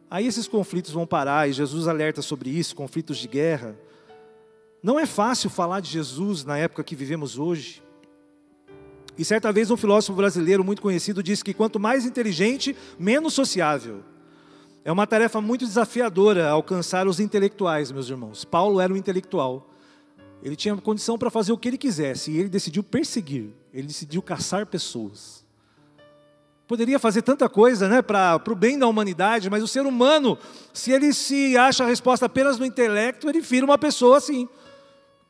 Aí 0.10 0.28
esses 0.28 0.48
conflitos 0.48 0.92
vão 0.92 1.08
parar, 1.08 1.50
e 1.50 1.54
Jesus 1.54 1.88
alerta 1.88 2.22
sobre 2.22 2.52
isso, 2.52 2.76
conflitos 2.76 3.18
de 3.18 3.28
guerra. 3.28 3.76
Não 4.86 5.00
é 5.00 5.08
fácil 5.08 5.50
falar 5.50 5.80
de 5.80 5.90
Jesus 5.90 6.46
na 6.46 6.60
época 6.60 6.84
que 6.84 6.96
vivemos 6.96 7.40
hoje. 7.40 7.82
E 9.18 9.26
certa 9.26 9.52
vez 9.52 9.72
um 9.72 9.76
filósofo 9.78 10.14
brasileiro 10.14 10.64
muito 10.64 10.80
conhecido 10.80 11.24
disse 11.24 11.44
que 11.44 11.56
quanto 11.56 11.80
mais 11.80 12.06
inteligente, 12.06 12.78
menos 13.00 13.34
sociável. 13.34 14.04
É 14.84 14.92
uma 14.92 15.08
tarefa 15.08 15.42
muito 15.42 15.66
desafiadora 15.66 16.48
alcançar 16.50 17.08
os 17.08 17.20
intelectuais, 17.20 17.92
meus 17.92 18.12
irmãos. 18.12 18.46
Paulo 18.46 18.80
era 18.80 18.94
um 18.94 18.96
intelectual. 18.96 19.68
Ele 20.44 20.56
tinha 20.56 20.78
condição 20.78 21.18
para 21.18 21.32
fazer 21.32 21.52
o 21.52 21.58
que 21.58 21.68
ele 21.68 21.80
quisesse 21.80 22.30
e 22.30 22.38
ele 22.38 22.48
decidiu 22.48 22.84
perseguir, 22.84 23.56
ele 23.74 23.88
decidiu 23.88 24.22
caçar 24.22 24.68
pessoas. 24.68 25.44
Poderia 26.68 27.00
fazer 27.00 27.24
tanta 27.24 27.50
coisa 27.50 27.90
né, 27.90 28.04
para 28.04 28.40
o 28.48 28.56
bem 28.56 28.78
da 28.78 28.86
humanidade, 28.86 29.50
mas 29.50 29.64
o 29.64 29.68
ser 29.68 29.88
humano, 29.88 30.38
se 30.72 30.92
ele 30.92 31.12
se 31.12 31.58
acha 31.58 31.84
a 31.84 31.88
resposta 31.88 32.28
apenas 32.28 32.60
no 32.60 32.66
intelecto, 32.68 33.28
ele 33.28 33.42
vira 33.42 33.66
uma 33.66 33.80
pessoa 33.80 34.18
assim, 34.18 34.48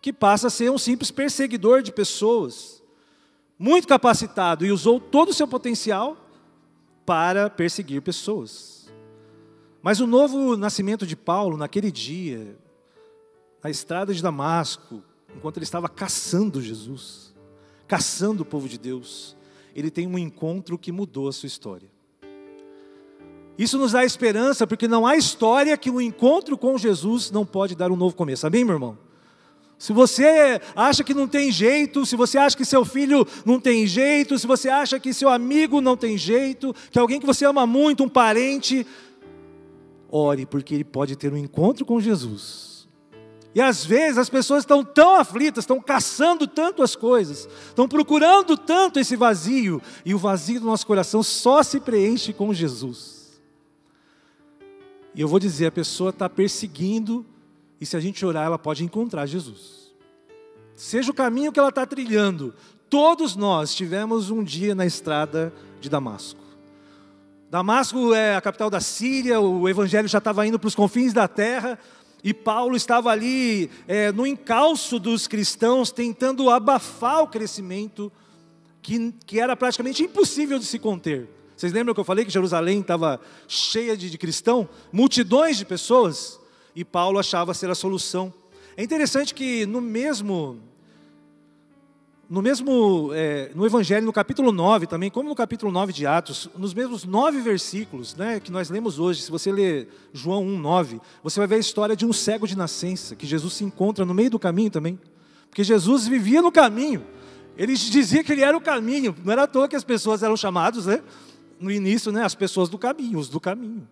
que 0.06 0.14
passa 0.14 0.46
a 0.46 0.50
ser 0.52 0.70
um 0.70 0.78
simples 0.78 1.10
perseguidor 1.10 1.82
de 1.82 1.92
pessoas, 1.92 2.80
muito 3.58 3.88
capacitado 3.88 4.64
e 4.64 4.72
usou 4.72 5.00
todo 5.00 5.30
o 5.30 5.34
seu 5.34 5.48
potencial 5.48 6.16
para 7.04 7.50
perseguir 7.50 8.04
pessoas. 8.04 8.88
Mas 9.82 10.00
o 10.00 10.06
novo 10.06 10.56
nascimento 10.56 11.08
de 11.08 11.16
Paulo, 11.16 11.58
naquele 11.58 11.92
dia, 11.92 12.56
na 13.64 13.72
estrada 13.72 14.14
de 14.14 14.22
Damasco, 14.22 15.02
enquanto 15.36 15.58
ele 15.58 15.64
estava 15.64 15.90
caçando 15.90 16.62
Jesus, 16.62 17.34
caçando 17.88 18.44
o 18.44 18.46
povo 18.46 18.70
de 18.70 18.78
Deus, 18.78 19.36
ele 19.76 19.90
tem 19.90 20.06
um 20.06 20.20
encontro 20.20 20.78
que 20.78 20.92
mudou 20.92 21.28
a 21.28 21.34
sua 21.34 21.48
história. 21.48 21.90
Isso 23.58 23.80
nos 23.80 23.94
dá 23.94 24.06
esperança, 24.06 24.68
porque 24.68 24.88
não 24.88 25.08
há 25.08 25.18
história 25.18 25.76
que 25.76 25.90
um 25.90 26.00
encontro 26.00 26.56
com 26.60 26.78
Jesus 26.78 27.32
não 27.32 27.44
pode 27.44 27.74
dar 27.74 27.90
um 27.90 27.96
novo 27.96 28.16
começo. 28.16 28.46
Amém, 28.46 28.64
meu 28.64 28.76
irmão? 28.76 29.05
Se 29.78 29.92
você 29.92 30.60
acha 30.76 31.04
que 31.04 31.14
não 31.14 31.28
tem 31.28 31.52
jeito, 31.52 32.06
se 32.06 32.16
você 32.16 32.38
acha 32.38 32.56
que 32.56 32.66
seu 32.66 32.86
filho 32.86 33.28
não 33.46 33.60
tem 33.60 33.86
jeito, 33.86 34.40
se 34.40 34.48
você 34.48 34.70
acha 34.70 35.00
que 35.00 35.14
seu 35.14 35.30
amigo 35.30 35.82
não 35.82 35.98
tem 35.98 36.18
jeito, 36.18 36.74
que 36.90 36.98
alguém 36.98 37.20
que 37.20 37.26
você 37.26 37.46
ama 37.46 37.68
muito, 37.68 38.04
um 38.04 38.10
parente, 38.10 38.88
ore, 40.10 40.46
porque 40.46 40.74
ele 40.74 40.86
pode 40.86 41.16
ter 41.16 41.32
um 41.34 41.38
encontro 41.38 41.86
com 41.86 42.00
Jesus 42.00 42.76
e 43.56 43.62
às 43.62 43.86
vezes 43.86 44.18
as 44.18 44.30
pessoas 44.30 44.64
estão 44.64 44.84
tão 44.84 45.16
aflitas, 45.16 45.64
estão 45.64 45.80
caçando 45.80 46.46
tanto 46.46 46.84
as 46.84 46.94
coisas, 46.94 47.48
estão 47.68 47.88
procurando 47.88 48.58
tanto 48.58 49.00
esse 49.00 49.16
vazio, 49.16 49.82
e 50.04 50.14
o 50.14 50.18
vazio 50.18 50.60
do 50.60 50.66
nosso 50.66 50.86
coração 50.86 51.24
só 51.24 51.64
se 51.64 51.80
preenche 51.80 52.34
com 52.34 52.54
Jesus. 52.54 53.42
E 55.16 55.22
eu 55.22 55.28
vou 55.30 55.40
dizer, 55.40 55.68
a 55.68 55.72
pessoa 55.72 56.10
está 56.10 56.28
perseguindo, 56.28 57.26
e 57.80 57.86
se 57.86 57.96
a 57.96 58.00
gente 58.00 58.26
orar, 58.26 58.46
ela 58.46 58.60
pode 58.60 58.84
encontrar 58.84 59.26
Jesus. 59.26 59.94
Seja 60.76 61.12
o 61.12 61.14
caminho 61.14 61.52
que 61.52 61.60
ela 61.60 61.70
está 61.70 61.86
trilhando, 61.86 62.54
todos 62.90 63.36
nós 63.36 63.74
tivemos 63.74 64.30
um 64.30 64.44
dia 64.44 64.76
na 64.76 64.86
estrada 64.86 65.54
de 65.80 65.90
Damasco. 65.90 66.40
Damasco 67.50 68.14
é 68.14 68.36
a 68.36 68.42
capital 68.42 68.70
da 68.70 68.82
Síria, 68.82 69.40
o 69.40 69.70
evangelho 69.70 70.08
já 70.08 70.18
estava 70.18 70.46
indo 70.46 70.60
para 70.60 70.68
os 70.68 70.76
confins 70.76 71.14
da 71.14 71.28
terra, 71.28 71.80
e 72.24 72.34
Paulo 72.34 72.76
estava 72.76 73.12
ali 73.12 73.70
é, 73.88 74.12
no 74.12 74.26
encalço 74.26 75.00
dos 75.00 75.28
cristãos, 75.28 75.92
tentando 75.92 76.50
abafar 76.50 77.22
o 77.22 77.28
crescimento 77.28 78.12
que, 78.82 79.14
que 79.26 79.40
era 79.40 79.56
praticamente 79.56 80.04
impossível 80.04 80.58
de 80.58 80.66
se 80.66 80.80
conter. 80.80 81.30
Vocês 81.56 81.72
lembram 81.72 81.94
que 81.94 82.00
eu 82.00 82.04
falei 82.04 82.26
que 82.26 82.32
Jerusalém 82.32 82.82
estava 82.82 83.22
cheia 83.48 83.96
de, 83.96 84.10
de 84.10 84.18
cristãos? 84.18 84.68
Multidões 84.92 85.58
de 85.58 85.66
pessoas? 85.66 86.40
E 86.76 86.84
Paulo 86.84 87.18
achava 87.18 87.54
ser 87.54 87.70
a 87.70 87.76
solução. 87.76 88.34
É 88.76 88.84
interessante 88.84 89.34
que 89.34 89.66
no 89.66 89.80
mesmo 89.80 90.60
no 92.28 92.42
mesmo, 92.42 93.12
é, 93.14 93.52
no 93.54 93.66
Evangelho, 93.66 94.04
no 94.04 94.12
capítulo 94.12 94.52
9 94.52 94.88
também, 94.88 95.12
como 95.12 95.30
no 95.30 95.36
capítulo 95.36 95.72
9 95.72 95.94
de 95.94 96.08
Atos, 96.08 96.50
nos 96.58 96.74
mesmos 96.74 97.06
nove 97.06 97.40
versículos 97.40 98.16
né, 98.16 98.40
que 98.40 98.52
nós 98.52 98.70
lemos 98.70 98.98
hoje, 98.98 99.22
se 99.22 99.30
você 99.30 99.52
ler 99.52 99.88
João 100.12 100.44
1, 100.44 100.58
9, 100.58 101.02
você 101.24 101.40
vai 101.40 101.48
ver 101.48 101.56
a 101.56 101.60
história 101.60 101.96
de 101.96 102.04
um 102.04 102.12
cego 102.12 102.48
de 102.48 102.58
nascença, 102.58 103.16
que 103.16 103.28
Jesus 103.28 103.54
se 103.54 103.64
encontra 103.64 104.04
no 104.06 104.14
meio 104.14 104.32
do 104.32 104.40
caminho 104.40 104.72
também. 104.72 105.00
Porque 105.50 105.64
Jesus 105.64 106.08
vivia 106.08 106.42
no 106.42 106.52
caminho, 106.52 107.06
ele 107.56 107.76
dizia 107.76 108.24
que 108.24 108.32
ele 108.32 108.42
era 108.42 108.58
o 108.58 108.62
caminho, 108.62 109.16
não 109.24 109.32
era 109.32 109.44
à 109.44 109.48
toa 109.48 109.68
que 109.68 109.76
as 109.76 109.84
pessoas 109.84 110.24
eram 110.24 110.36
chamadas, 110.36 110.88
né, 110.88 111.04
no 111.60 111.70
início, 111.70 112.12
né, 112.12 112.24
as 112.24 112.34
pessoas 112.34 112.70
do 112.70 112.78
caminho, 112.78 113.20
os 113.20 113.30
do 113.30 113.40
caminho. 113.40 113.88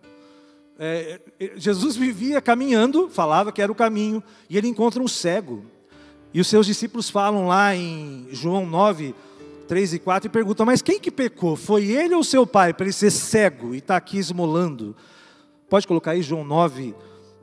É, 0.78 1.20
é 1.38 1.52
Jesus 1.56 1.96
vivia 1.96 2.40
caminhando, 2.40 3.08
falava 3.08 3.52
que 3.52 3.62
era 3.62 3.70
o 3.70 3.74
caminho, 3.74 4.22
e 4.48 4.58
ele 4.58 4.68
encontra 4.68 5.02
um 5.02 5.08
cego. 5.08 5.64
E 6.32 6.40
os 6.40 6.48
seus 6.48 6.66
discípulos 6.66 7.08
falam 7.08 7.46
lá 7.46 7.76
em 7.76 8.26
João 8.32 8.66
9, 8.66 9.14
3 9.68 9.94
e 9.94 9.98
4 9.98 10.26
e 10.28 10.30
perguntam: 10.30 10.66
Mas 10.66 10.82
quem 10.82 10.98
que 10.98 11.10
pecou? 11.10 11.56
Foi 11.56 11.84
ele 11.84 12.14
ou 12.14 12.24
seu 12.24 12.46
pai 12.46 12.74
para 12.74 12.86
ele 12.86 12.92
ser 12.92 13.10
cego 13.10 13.74
e 13.74 13.78
estar 13.78 13.94
tá 13.94 13.98
aqui 13.98 14.18
esmolando? 14.18 14.96
Pode 15.68 15.86
colocar 15.86 16.12
aí 16.12 16.22
João 16.22 16.44
9, 16.44 16.94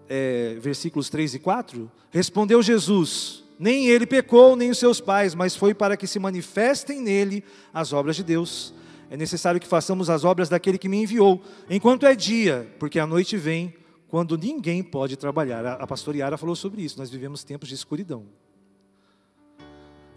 é, 0.10 0.58
versículos 0.60 1.10
3 1.10 1.36
e 1.36 1.40
4? 1.40 1.92
Respondeu 2.10 2.62
Jesus: 2.62 3.44
Nem 3.58 3.88
ele 3.88 4.06
pecou, 4.06 4.56
nem 4.56 4.70
os 4.70 4.78
seus 4.78 5.00
pais, 5.00 5.34
mas 5.34 5.56
foi 5.56 5.74
para 5.74 5.96
que 5.96 6.06
se 6.06 6.20
manifestem 6.20 7.02
nele 7.02 7.44
as 7.74 7.94
obras 7.94 8.16
de 8.16 8.24
Deus. 8.24 8.74
É 9.12 9.18
necessário 9.18 9.60
que 9.60 9.68
façamos 9.68 10.10
as 10.10 10.24
obras 10.24 10.48
daquele 10.48 10.78
que 10.78 10.88
me 10.88 11.04
enviou, 11.04 11.44
enquanto 11.70 12.06
é 12.06 12.16
dia, 12.16 12.74
porque 12.80 12.98
a 12.98 13.06
noite 13.06 13.36
vem, 13.36 13.74
quando 14.08 14.38
ninguém 14.38 14.82
pode 14.82 15.18
trabalhar. 15.18 15.66
A 15.66 15.86
pastora 15.86 16.16
Yara 16.16 16.38
falou 16.38 16.56
sobre 16.56 16.82
isso, 16.82 16.98
nós 16.98 17.10
vivemos 17.10 17.44
tempos 17.44 17.68
de 17.68 17.76
escuridão. 17.76 18.24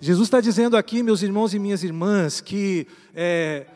Jesus 0.00 0.28
está 0.28 0.40
dizendo 0.40 0.76
aqui, 0.76 1.02
meus 1.02 1.22
irmãos 1.22 1.52
e 1.52 1.58
minhas 1.58 1.82
irmãs, 1.82 2.40
que 2.40 2.86
é, 3.12 3.66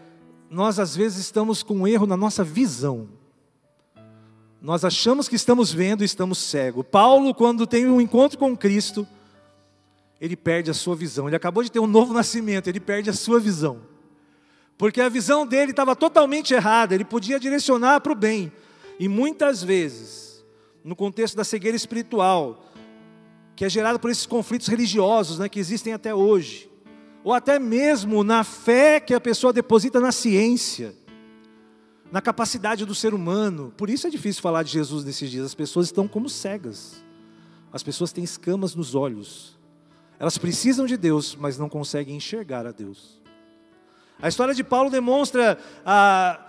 nós 0.48 0.78
às 0.78 0.94
vezes 0.94 1.18
estamos 1.18 1.64
com 1.64 1.78
um 1.78 1.88
erro 1.88 2.06
na 2.06 2.16
nossa 2.16 2.44
visão. 2.44 3.08
Nós 4.62 4.84
achamos 4.84 5.28
que 5.28 5.34
estamos 5.34 5.72
vendo 5.72 6.02
e 6.02 6.04
estamos 6.04 6.38
cegos. 6.38 6.86
Paulo, 6.88 7.34
quando 7.34 7.66
tem 7.66 7.88
um 7.88 8.00
encontro 8.00 8.38
com 8.38 8.56
Cristo, 8.56 9.04
ele 10.20 10.36
perde 10.36 10.70
a 10.70 10.74
sua 10.74 10.94
visão. 10.94 11.26
Ele 11.26 11.34
acabou 11.34 11.64
de 11.64 11.72
ter 11.72 11.80
um 11.80 11.88
novo 11.88 12.12
nascimento, 12.14 12.68
ele 12.68 12.78
perde 12.78 13.10
a 13.10 13.12
sua 13.12 13.40
visão. 13.40 13.97
Porque 14.78 15.00
a 15.00 15.08
visão 15.08 15.44
dele 15.44 15.72
estava 15.72 15.96
totalmente 15.96 16.54
errada, 16.54 16.94
ele 16.94 17.04
podia 17.04 17.40
direcionar 17.40 18.00
para 18.00 18.12
o 18.12 18.14
bem. 18.14 18.52
E 18.98 19.08
muitas 19.08 19.62
vezes, 19.62 20.44
no 20.84 20.94
contexto 20.94 21.36
da 21.36 21.42
cegueira 21.42 21.76
espiritual, 21.76 22.64
que 23.56 23.64
é 23.64 23.68
gerada 23.68 23.98
por 23.98 24.08
esses 24.08 24.24
conflitos 24.24 24.68
religiosos 24.68 25.40
né, 25.40 25.48
que 25.48 25.58
existem 25.58 25.92
até 25.92 26.14
hoje, 26.14 26.70
ou 27.24 27.32
até 27.32 27.58
mesmo 27.58 28.22
na 28.22 28.44
fé 28.44 29.00
que 29.00 29.12
a 29.12 29.20
pessoa 29.20 29.52
deposita 29.52 29.98
na 29.98 30.12
ciência, 30.12 30.94
na 32.10 32.22
capacidade 32.22 32.84
do 32.86 32.94
ser 32.94 33.12
humano. 33.12 33.74
Por 33.76 33.90
isso 33.90 34.06
é 34.06 34.10
difícil 34.10 34.40
falar 34.40 34.62
de 34.62 34.70
Jesus 34.70 35.04
nesses 35.04 35.28
dias, 35.28 35.44
as 35.44 35.54
pessoas 35.56 35.86
estão 35.86 36.06
como 36.06 36.28
cegas, 36.28 37.02
as 37.72 37.82
pessoas 37.82 38.12
têm 38.12 38.22
escamas 38.22 38.76
nos 38.76 38.94
olhos, 38.94 39.58
elas 40.20 40.38
precisam 40.38 40.86
de 40.86 40.96
Deus, 40.96 41.34
mas 41.34 41.58
não 41.58 41.68
conseguem 41.68 42.16
enxergar 42.16 42.64
a 42.64 42.70
Deus. 42.70 43.20
A 44.20 44.28
história 44.28 44.52
de 44.52 44.64
Paulo 44.64 44.90
demonstra 44.90 45.58
a, 45.86 46.40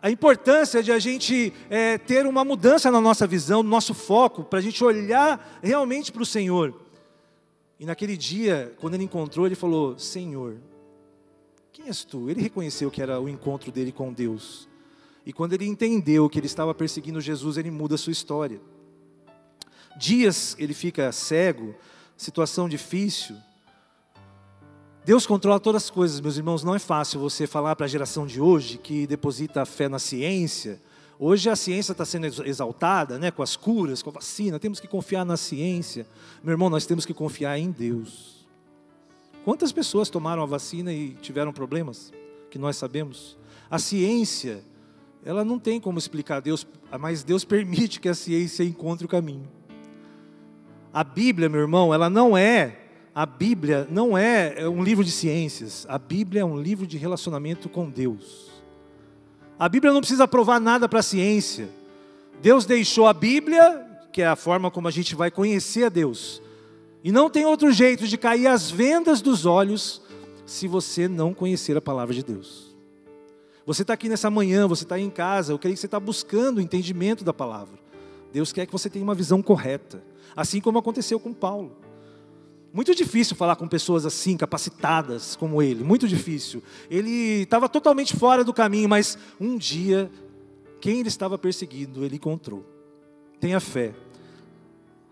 a 0.00 0.10
importância 0.10 0.82
de 0.82 0.90
a 0.90 0.98
gente 0.98 1.52
é, 1.68 1.98
ter 1.98 2.26
uma 2.26 2.44
mudança 2.44 2.90
na 2.90 3.00
nossa 3.00 3.26
visão, 3.26 3.62
no 3.62 3.68
nosso 3.68 3.92
foco, 3.92 4.42
para 4.42 4.58
a 4.58 4.62
gente 4.62 4.82
olhar 4.82 5.60
realmente 5.62 6.10
para 6.10 6.22
o 6.22 6.26
Senhor. 6.26 6.74
E 7.78 7.84
naquele 7.84 8.16
dia, 8.16 8.74
quando 8.80 8.94
ele 8.94 9.04
encontrou, 9.04 9.46
ele 9.46 9.54
falou: 9.54 9.98
Senhor, 9.98 10.56
quem 11.72 11.86
és 11.86 12.04
tu? 12.04 12.30
Ele 12.30 12.40
reconheceu 12.40 12.90
que 12.90 13.02
era 13.02 13.20
o 13.20 13.28
encontro 13.28 13.70
dele 13.70 13.92
com 13.92 14.12
Deus. 14.12 14.68
E 15.24 15.32
quando 15.32 15.52
ele 15.52 15.66
entendeu 15.66 16.28
que 16.28 16.38
ele 16.38 16.46
estava 16.46 16.74
perseguindo 16.74 17.20
Jesus, 17.20 17.58
ele 17.58 17.70
muda 17.70 17.96
a 17.96 17.98
sua 17.98 18.12
história. 18.12 18.60
Dias 19.98 20.56
ele 20.58 20.72
fica 20.72 21.12
cego, 21.12 21.74
situação 22.16 22.68
difícil, 22.68 23.36
Deus 25.10 25.26
controla 25.26 25.58
todas 25.58 25.82
as 25.82 25.90
coisas, 25.90 26.20
meus 26.20 26.36
irmãos. 26.36 26.62
Não 26.62 26.72
é 26.72 26.78
fácil 26.78 27.18
você 27.18 27.44
falar 27.44 27.74
para 27.74 27.84
a 27.84 27.88
geração 27.88 28.24
de 28.24 28.40
hoje 28.40 28.78
que 28.78 29.08
deposita 29.08 29.66
fé 29.66 29.88
na 29.88 29.98
ciência. 29.98 30.80
Hoje 31.18 31.50
a 31.50 31.56
ciência 31.56 31.90
está 31.90 32.04
sendo 32.04 32.26
exaltada, 32.46 33.18
né, 33.18 33.32
com 33.32 33.42
as 33.42 33.56
curas, 33.56 34.04
com 34.04 34.10
a 34.10 34.12
vacina. 34.12 34.60
Temos 34.60 34.78
que 34.78 34.86
confiar 34.86 35.24
na 35.24 35.36
ciência. 35.36 36.06
Meu 36.44 36.52
irmão, 36.52 36.70
nós 36.70 36.86
temos 36.86 37.04
que 37.04 37.12
confiar 37.12 37.58
em 37.58 37.72
Deus. 37.72 38.46
Quantas 39.44 39.72
pessoas 39.72 40.08
tomaram 40.08 40.44
a 40.44 40.46
vacina 40.46 40.92
e 40.92 41.14
tiveram 41.14 41.52
problemas? 41.52 42.12
que 42.48 42.56
nós 42.56 42.76
sabemos. 42.76 43.36
A 43.68 43.80
ciência, 43.80 44.62
ela 45.24 45.44
não 45.44 45.58
tem 45.58 45.80
como 45.80 45.98
explicar 45.98 46.38
Deus, 46.38 46.64
mas 47.00 47.24
Deus 47.24 47.42
permite 47.44 47.98
que 47.98 48.08
a 48.08 48.14
ciência 48.14 48.62
encontre 48.62 49.06
o 49.06 49.08
caminho. 49.08 49.48
A 50.92 51.02
Bíblia, 51.02 51.48
meu 51.48 51.62
irmão, 51.62 51.92
ela 51.92 52.08
não 52.08 52.38
é 52.38 52.79
a 53.14 53.26
Bíblia 53.26 53.86
não 53.90 54.16
é 54.16 54.68
um 54.68 54.82
livro 54.82 55.04
de 55.04 55.10
ciências, 55.10 55.84
a 55.88 55.98
Bíblia 55.98 56.42
é 56.42 56.44
um 56.44 56.60
livro 56.60 56.86
de 56.86 56.96
relacionamento 56.96 57.68
com 57.68 57.90
Deus. 57.90 58.50
A 59.58 59.68
Bíblia 59.68 59.92
não 59.92 60.00
precisa 60.00 60.26
provar 60.28 60.60
nada 60.60 60.88
para 60.88 61.00
a 61.00 61.02
ciência. 61.02 61.68
Deus 62.40 62.64
deixou 62.64 63.06
a 63.06 63.12
Bíblia, 63.12 63.86
que 64.12 64.22
é 64.22 64.26
a 64.26 64.36
forma 64.36 64.70
como 64.70 64.88
a 64.88 64.90
gente 64.90 65.14
vai 65.14 65.30
conhecer 65.30 65.84
a 65.84 65.88
Deus. 65.88 66.40
E 67.02 67.10
não 67.10 67.28
tem 67.28 67.44
outro 67.44 67.72
jeito 67.72 68.06
de 68.06 68.16
cair 68.16 68.46
as 68.46 68.70
vendas 68.70 69.20
dos 69.20 69.44
olhos 69.44 70.00
se 70.46 70.66
você 70.66 71.08
não 71.08 71.34
conhecer 71.34 71.76
a 71.76 71.80
palavra 71.80 72.14
de 72.14 72.22
Deus. 72.22 72.74
Você 73.66 73.82
está 73.82 73.94
aqui 73.94 74.08
nessa 74.08 74.30
manhã, 74.30 74.66
você 74.66 74.84
está 74.84 74.98
em 74.98 75.10
casa, 75.10 75.52
eu 75.52 75.58
creio 75.58 75.74
que 75.74 75.80
você 75.80 75.86
está 75.86 76.00
buscando 76.00 76.58
o 76.58 76.60
entendimento 76.60 77.24
da 77.24 77.32
palavra. 77.32 77.78
Deus 78.32 78.52
quer 78.52 78.66
que 78.66 78.72
você 78.72 78.88
tenha 78.88 79.02
uma 79.02 79.14
visão 79.14 79.42
correta, 79.42 80.02
assim 80.34 80.60
como 80.60 80.78
aconteceu 80.78 81.20
com 81.20 81.32
Paulo. 81.32 81.76
Muito 82.72 82.94
difícil 82.94 83.34
falar 83.34 83.56
com 83.56 83.66
pessoas 83.66 84.06
assim, 84.06 84.36
capacitadas 84.36 85.34
como 85.34 85.60
ele, 85.60 85.82
muito 85.82 86.06
difícil. 86.06 86.62
Ele 86.88 87.42
estava 87.42 87.68
totalmente 87.68 88.14
fora 88.16 88.44
do 88.44 88.54
caminho, 88.54 88.88
mas 88.88 89.18
um 89.40 89.58
dia, 89.58 90.08
quem 90.80 91.00
ele 91.00 91.08
estava 91.08 91.36
perseguindo, 91.36 92.04
ele 92.04 92.16
encontrou. 92.16 92.64
Tenha 93.40 93.58
fé. 93.58 93.92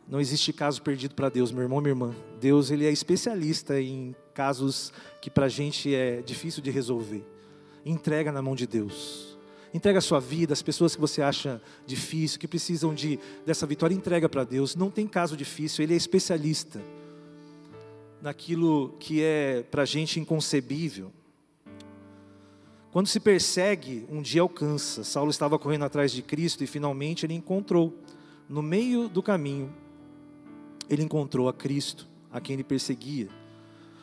Não 0.08 0.20
existe 0.20 0.52
caso 0.52 0.80
perdido 0.82 1.16
para 1.16 1.28
Deus, 1.28 1.50
meu 1.50 1.62
irmão, 1.62 1.80
minha 1.80 1.90
irmã. 1.90 2.14
Deus 2.40 2.70
ele 2.70 2.86
é 2.86 2.92
especialista 2.92 3.80
em 3.80 4.14
casos 4.32 4.92
que 5.20 5.28
para 5.28 5.46
a 5.46 5.48
gente 5.48 5.92
é 5.92 6.22
difícil 6.22 6.62
de 6.62 6.70
resolver. 6.70 7.26
Entrega 7.84 8.30
na 8.30 8.40
mão 8.40 8.54
de 8.54 8.68
Deus. 8.68 9.36
Entrega 9.74 9.98
a 9.98 10.02
sua 10.02 10.20
vida, 10.20 10.52
as 10.52 10.62
pessoas 10.62 10.94
que 10.94 11.00
você 11.00 11.20
acha 11.20 11.60
difícil, 11.84 12.38
que 12.38 12.46
precisam 12.46 12.94
de 12.94 13.18
dessa 13.44 13.66
vitória, 13.66 13.94
entrega 13.94 14.28
para 14.28 14.44
Deus. 14.44 14.76
Não 14.76 14.90
tem 14.90 15.08
caso 15.08 15.36
difícil, 15.36 15.82
Ele 15.82 15.92
é 15.92 15.96
especialista 15.96 16.80
naquilo 18.20 18.94
que 18.98 19.22
é 19.22 19.64
para 19.70 19.82
a 19.82 19.87
gente 19.87 20.18
inconcebível. 20.18 21.12
Quando 22.90 23.06
se 23.06 23.20
persegue, 23.20 24.06
um 24.10 24.22
dia 24.22 24.40
alcança. 24.40 25.04
Saulo 25.04 25.30
estava 25.30 25.58
correndo 25.58 25.84
atrás 25.84 26.10
de 26.10 26.22
Cristo 26.22 26.64
e 26.64 26.66
finalmente 26.66 27.26
ele 27.26 27.34
encontrou, 27.34 27.94
no 28.48 28.62
meio 28.62 29.08
do 29.08 29.22
caminho, 29.22 29.72
ele 30.88 31.02
encontrou 31.02 31.48
a 31.48 31.52
Cristo, 31.52 32.08
a 32.32 32.40
quem 32.40 32.54
ele 32.54 32.64
perseguia. 32.64 33.28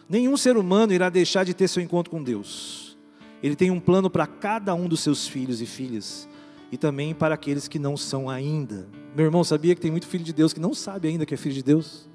Nenhum 0.07 0.37
ser 0.37 0.55
humano 0.55 0.93
irá 0.93 1.09
deixar 1.09 1.43
de 1.43 1.53
ter 1.53 1.67
seu 1.67 1.81
encontro 1.81 2.11
com 2.11 2.21
Deus. 2.21 2.95
Ele 3.41 3.55
tem 3.55 3.71
um 3.71 3.79
plano 3.79 4.09
para 4.09 4.27
cada 4.27 4.73
um 4.75 4.87
dos 4.87 4.99
seus 4.99 5.27
filhos 5.27 5.61
e 5.61 5.65
filhas, 5.65 6.29
e 6.71 6.77
também 6.77 7.13
para 7.13 7.33
aqueles 7.33 7.67
que 7.67 7.79
não 7.79 7.97
são 7.97 8.29
ainda. 8.29 8.87
Meu 9.15 9.25
irmão, 9.25 9.43
sabia 9.43 9.73
que 9.73 9.81
tem 9.81 9.91
muito 9.91 10.07
filho 10.07 10.23
de 10.23 10.33
Deus 10.33 10.53
que 10.53 10.59
não 10.59 10.73
sabe 10.73 11.07
ainda 11.07 11.25
que 11.25 11.33
é 11.33 11.37
filho 11.37 11.55
de 11.55 11.63
Deus? 11.63 12.07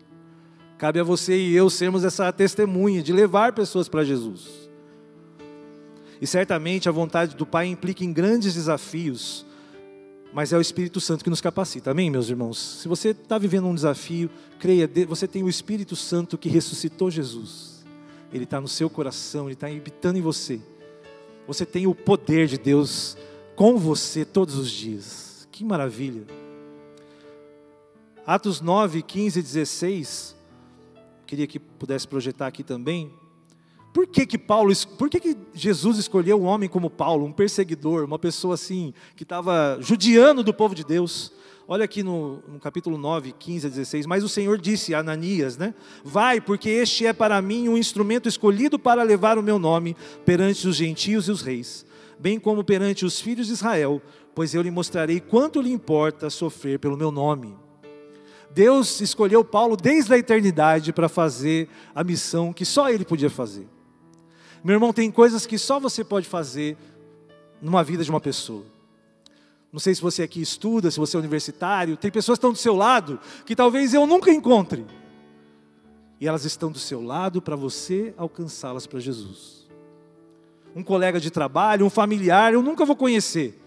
Cabe 0.81 0.99
a 0.99 1.05
você 1.05 1.37
e 1.37 1.55
eu 1.55 1.69
sermos 1.69 2.05
essa 2.05 2.33
testemunha 2.33 3.03
de 3.03 3.13
levar 3.13 3.53
pessoas 3.53 3.87
para 3.87 4.03
Jesus. 4.03 4.71
E 6.19 6.27
certamente 6.27 6.89
a 6.89 6.93
vontade 6.93 7.37
do 7.37 7.45
Pai 7.45 7.67
implica 7.67 8.03
em 8.03 8.11
grandes 8.11 8.55
desafios, 8.55 9.45
mas 10.33 10.55
é 10.55 10.57
o 10.57 10.61
Espírito 10.61 10.99
Santo 10.99 11.23
que 11.23 11.29
nos 11.29 11.43
capacita. 11.43 11.91
Amém, 11.91 12.09
meus 12.09 12.31
irmãos? 12.31 12.79
Se 12.81 12.89
você 12.89 13.11
está 13.11 13.37
vivendo 13.37 13.67
um 13.67 13.75
desafio, 13.75 14.31
creia, 14.59 14.91
você 15.07 15.29
tem 15.29 15.43
o 15.43 15.51
Espírito 15.51 15.95
Santo 15.95 16.39
que 16.39 16.49
ressuscitou 16.49 17.11
Jesus. 17.11 17.85
Ele 18.33 18.45
está 18.45 18.59
no 18.59 18.69
seu 18.69 18.89
coração, 18.89 19.49
ele 19.49 19.53
está 19.53 19.67
habitando 19.67 20.17
em 20.19 20.23
você. 20.23 20.63
Você 21.47 21.67
tem 21.67 21.87
o 21.87 21.95
poder 21.95 22.47
de 22.47 22.57
Deus 22.57 23.19
com 23.55 23.77
você 23.77 24.25
todos 24.25 24.55
os 24.55 24.71
dias. 24.71 25.47
Que 25.53 25.63
maravilha. 25.63 26.25
Atos 28.27 28.63
9, 28.63 29.03
15 29.03 29.41
e 29.41 29.43
16 29.43 30.40
queria 31.31 31.47
que 31.47 31.61
pudesse 31.61 32.09
projetar 32.09 32.49
aqui 32.49 32.65
também. 32.65 33.15
Por 33.95 34.05
que 34.09 34.27
que 34.27 34.37
Paulo, 34.37 34.73
por 34.99 35.09
que 35.09 35.21
que 35.21 35.37
Jesus 35.55 35.97
escolheu 35.97 36.41
um 36.41 36.45
homem 36.45 36.69
como 36.69 36.91
Paulo, 36.91 37.25
um 37.25 37.31
perseguidor, 37.31 38.05
uma 38.05 38.19
pessoa 38.19 38.55
assim, 38.55 38.93
que 39.15 39.23
estava 39.23 39.79
judiando 39.81 40.43
do 40.43 40.53
povo 40.53 40.75
de 40.75 40.85
Deus? 40.85 41.33
Olha 41.69 41.85
aqui 41.85 42.03
no, 42.03 42.43
no, 42.49 42.59
capítulo 42.59 42.99
9, 42.99 43.33
15 43.39 43.69
a 43.69 43.71
16. 43.71 44.07
Mas 44.07 44.25
o 44.25 44.29
Senhor 44.29 44.59
disse 44.59 44.93
a 44.93 44.99
Ananias, 44.99 45.57
né? 45.57 45.73
Vai, 46.03 46.41
porque 46.41 46.69
este 46.69 47.07
é 47.07 47.13
para 47.13 47.41
mim 47.41 47.69
um 47.69 47.79
instrumento 47.79 48.29
escolhido 48.29 48.77
para 48.77 49.05
levar 49.05 49.39
o 49.39 49.43
meu 49.43 49.59
nome 49.59 49.97
perante 50.25 50.67
os 50.67 50.75
gentios 50.75 51.29
e 51.29 51.31
os 51.31 51.43
reis, 51.43 51.87
bem 52.19 52.41
como 52.41 52.65
perante 52.65 53.05
os 53.05 53.21
filhos 53.21 53.47
de 53.47 53.53
Israel, 53.53 54.03
pois 54.35 54.53
eu 54.53 54.63
lhe 54.63 54.71
mostrarei 54.71 55.21
quanto 55.21 55.63
lhe 55.63 55.71
importa 55.71 56.29
sofrer 56.29 56.81
pelo 56.81 56.97
meu 56.97 57.13
nome. 57.13 57.57
Deus 58.53 59.01
escolheu 59.01 59.45
Paulo 59.45 59.77
desde 59.77 60.13
a 60.13 60.19
eternidade 60.19 60.93
para 60.93 61.09
fazer 61.09 61.69
a 61.95 62.03
missão 62.03 62.53
que 62.53 62.65
só 62.65 62.91
ele 62.91 63.05
podia 63.05 63.31
fazer. 63.31 63.67
Meu 64.63 64.75
irmão, 64.75 64.93
tem 64.93 65.11
coisas 65.11 65.47
que 65.47 65.57
só 65.57 65.79
você 65.79 66.03
pode 66.03 66.29
fazer 66.29 66.77
numa 67.63 67.85
vida 67.85 68.03
de 68.03 68.11
uma 68.11 68.21
pessoa. 68.21 68.65
Não 69.73 69.79
sei 69.79 69.95
se 69.95 70.03
você 70.03 70.23
aqui 70.23 70.43
estuda, 70.43 70.91
se 70.91 70.99
você 70.99 71.17
é 71.17 71.21
universitário, 71.21 71.97
tem 71.97 72.11
pessoas 72.11 72.37
que 72.37 72.41
estão 72.41 72.53
do 72.53 72.59
seu 72.59 72.75
lado 72.75 73.21
que 73.47 73.55
talvez 73.55 73.95
eu 73.95 74.07
nunca 74.07 74.31
encontre. 74.33 74.85
E 76.21 76.27
elas 76.27 76.45
estão 76.45 76.73
do 76.73 76.79
seu 76.79 77.01
lado 77.01 77.41
para 77.41 77.55
você 77.55 78.13
alcançá-las 78.17 78.87
para 78.87 78.99
Jesus. 78.99 79.69
Um 80.75 80.83
colega 80.83 81.21
de 81.21 81.31
trabalho, 81.31 81.87
um 81.87 81.91
familiar, 81.91 82.53
eu 82.53 82.63
nunca 82.63 82.85
vou 82.85 82.97
conhecer. 82.97 83.59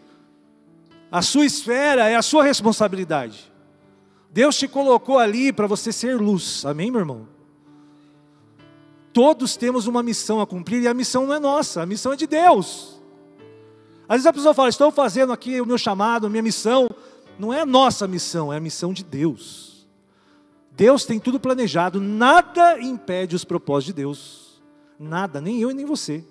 A 1.10 1.22
sua 1.22 1.46
esfera 1.46 2.10
é 2.10 2.16
a 2.16 2.22
sua 2.22 2.44
responsabilidade. 2.44 3.53
Deus 4.34 4.58
te 4.58 4.68
colocou 4.68 5.20
ali 5.20 5.54
para 5.54 5.68
você 5.68 5.94
ser 5.94 6.20
luz, 6.20 6.66
amém, 6.66 6.90
meu 6.90 7.02
irmão? 7.02 7.28
Todos 9.14 9.56
temos 9.56 9.86
uma 9.86 10.02
missão 10.02 10.42
a 10.42 10.48
cumprir 10.48 10.82
e 10.82 10.88
a 10.88 10.94
missão 10.94 11.28
não 11.28 11.36
é 11.36 11.40
nossa, 11.40 11.84
a 11.84 11.86
missão 11.86 12.14
é 12.14 12.16
de 12.16 12.26
Deus. 12.26 13.00
Às 14.10 14.16
vezes 14.16 14.26
a 14.26 14.34
pessoa 14.34 14.56
fala: 14.56 14.70
Estou 14.70 14.92
fazendo 14.92 15.32
aqui 15.32 15.62
o 15.62 15.66
meu 15.68 15.78
chamado, 15.78 16.26
a 16.26 16.30
minha 16.32 16.42
missão. 16.42 16.90
Não 17.38 17.54
é 17.54 17.62
a 17.62 17.66
nossa 17.66 18.08
missão, 18.08 18.52
é 18.52 18.58
a 18.58 18.60
missão 18.60 18.92
de 18.92 19.04
Deus. 19.04 19.88
Deus 20.72 21.06
tem 21.06 21.20
tudo 21.20 21.40
planejado, 21.40 22.02
nada 22.02 22.82
impede 22.82 23.36
os 23.36 23.46
propósitos 23.46 23.86
de 23.86 23.94
Deus. 23.94 24.64
Nada, 25.00 25.40
nem 25.40 25.62
eu 25.62 25.70
e 25.70 25.76
nem 25.76 25.86
você. 25.86 26.26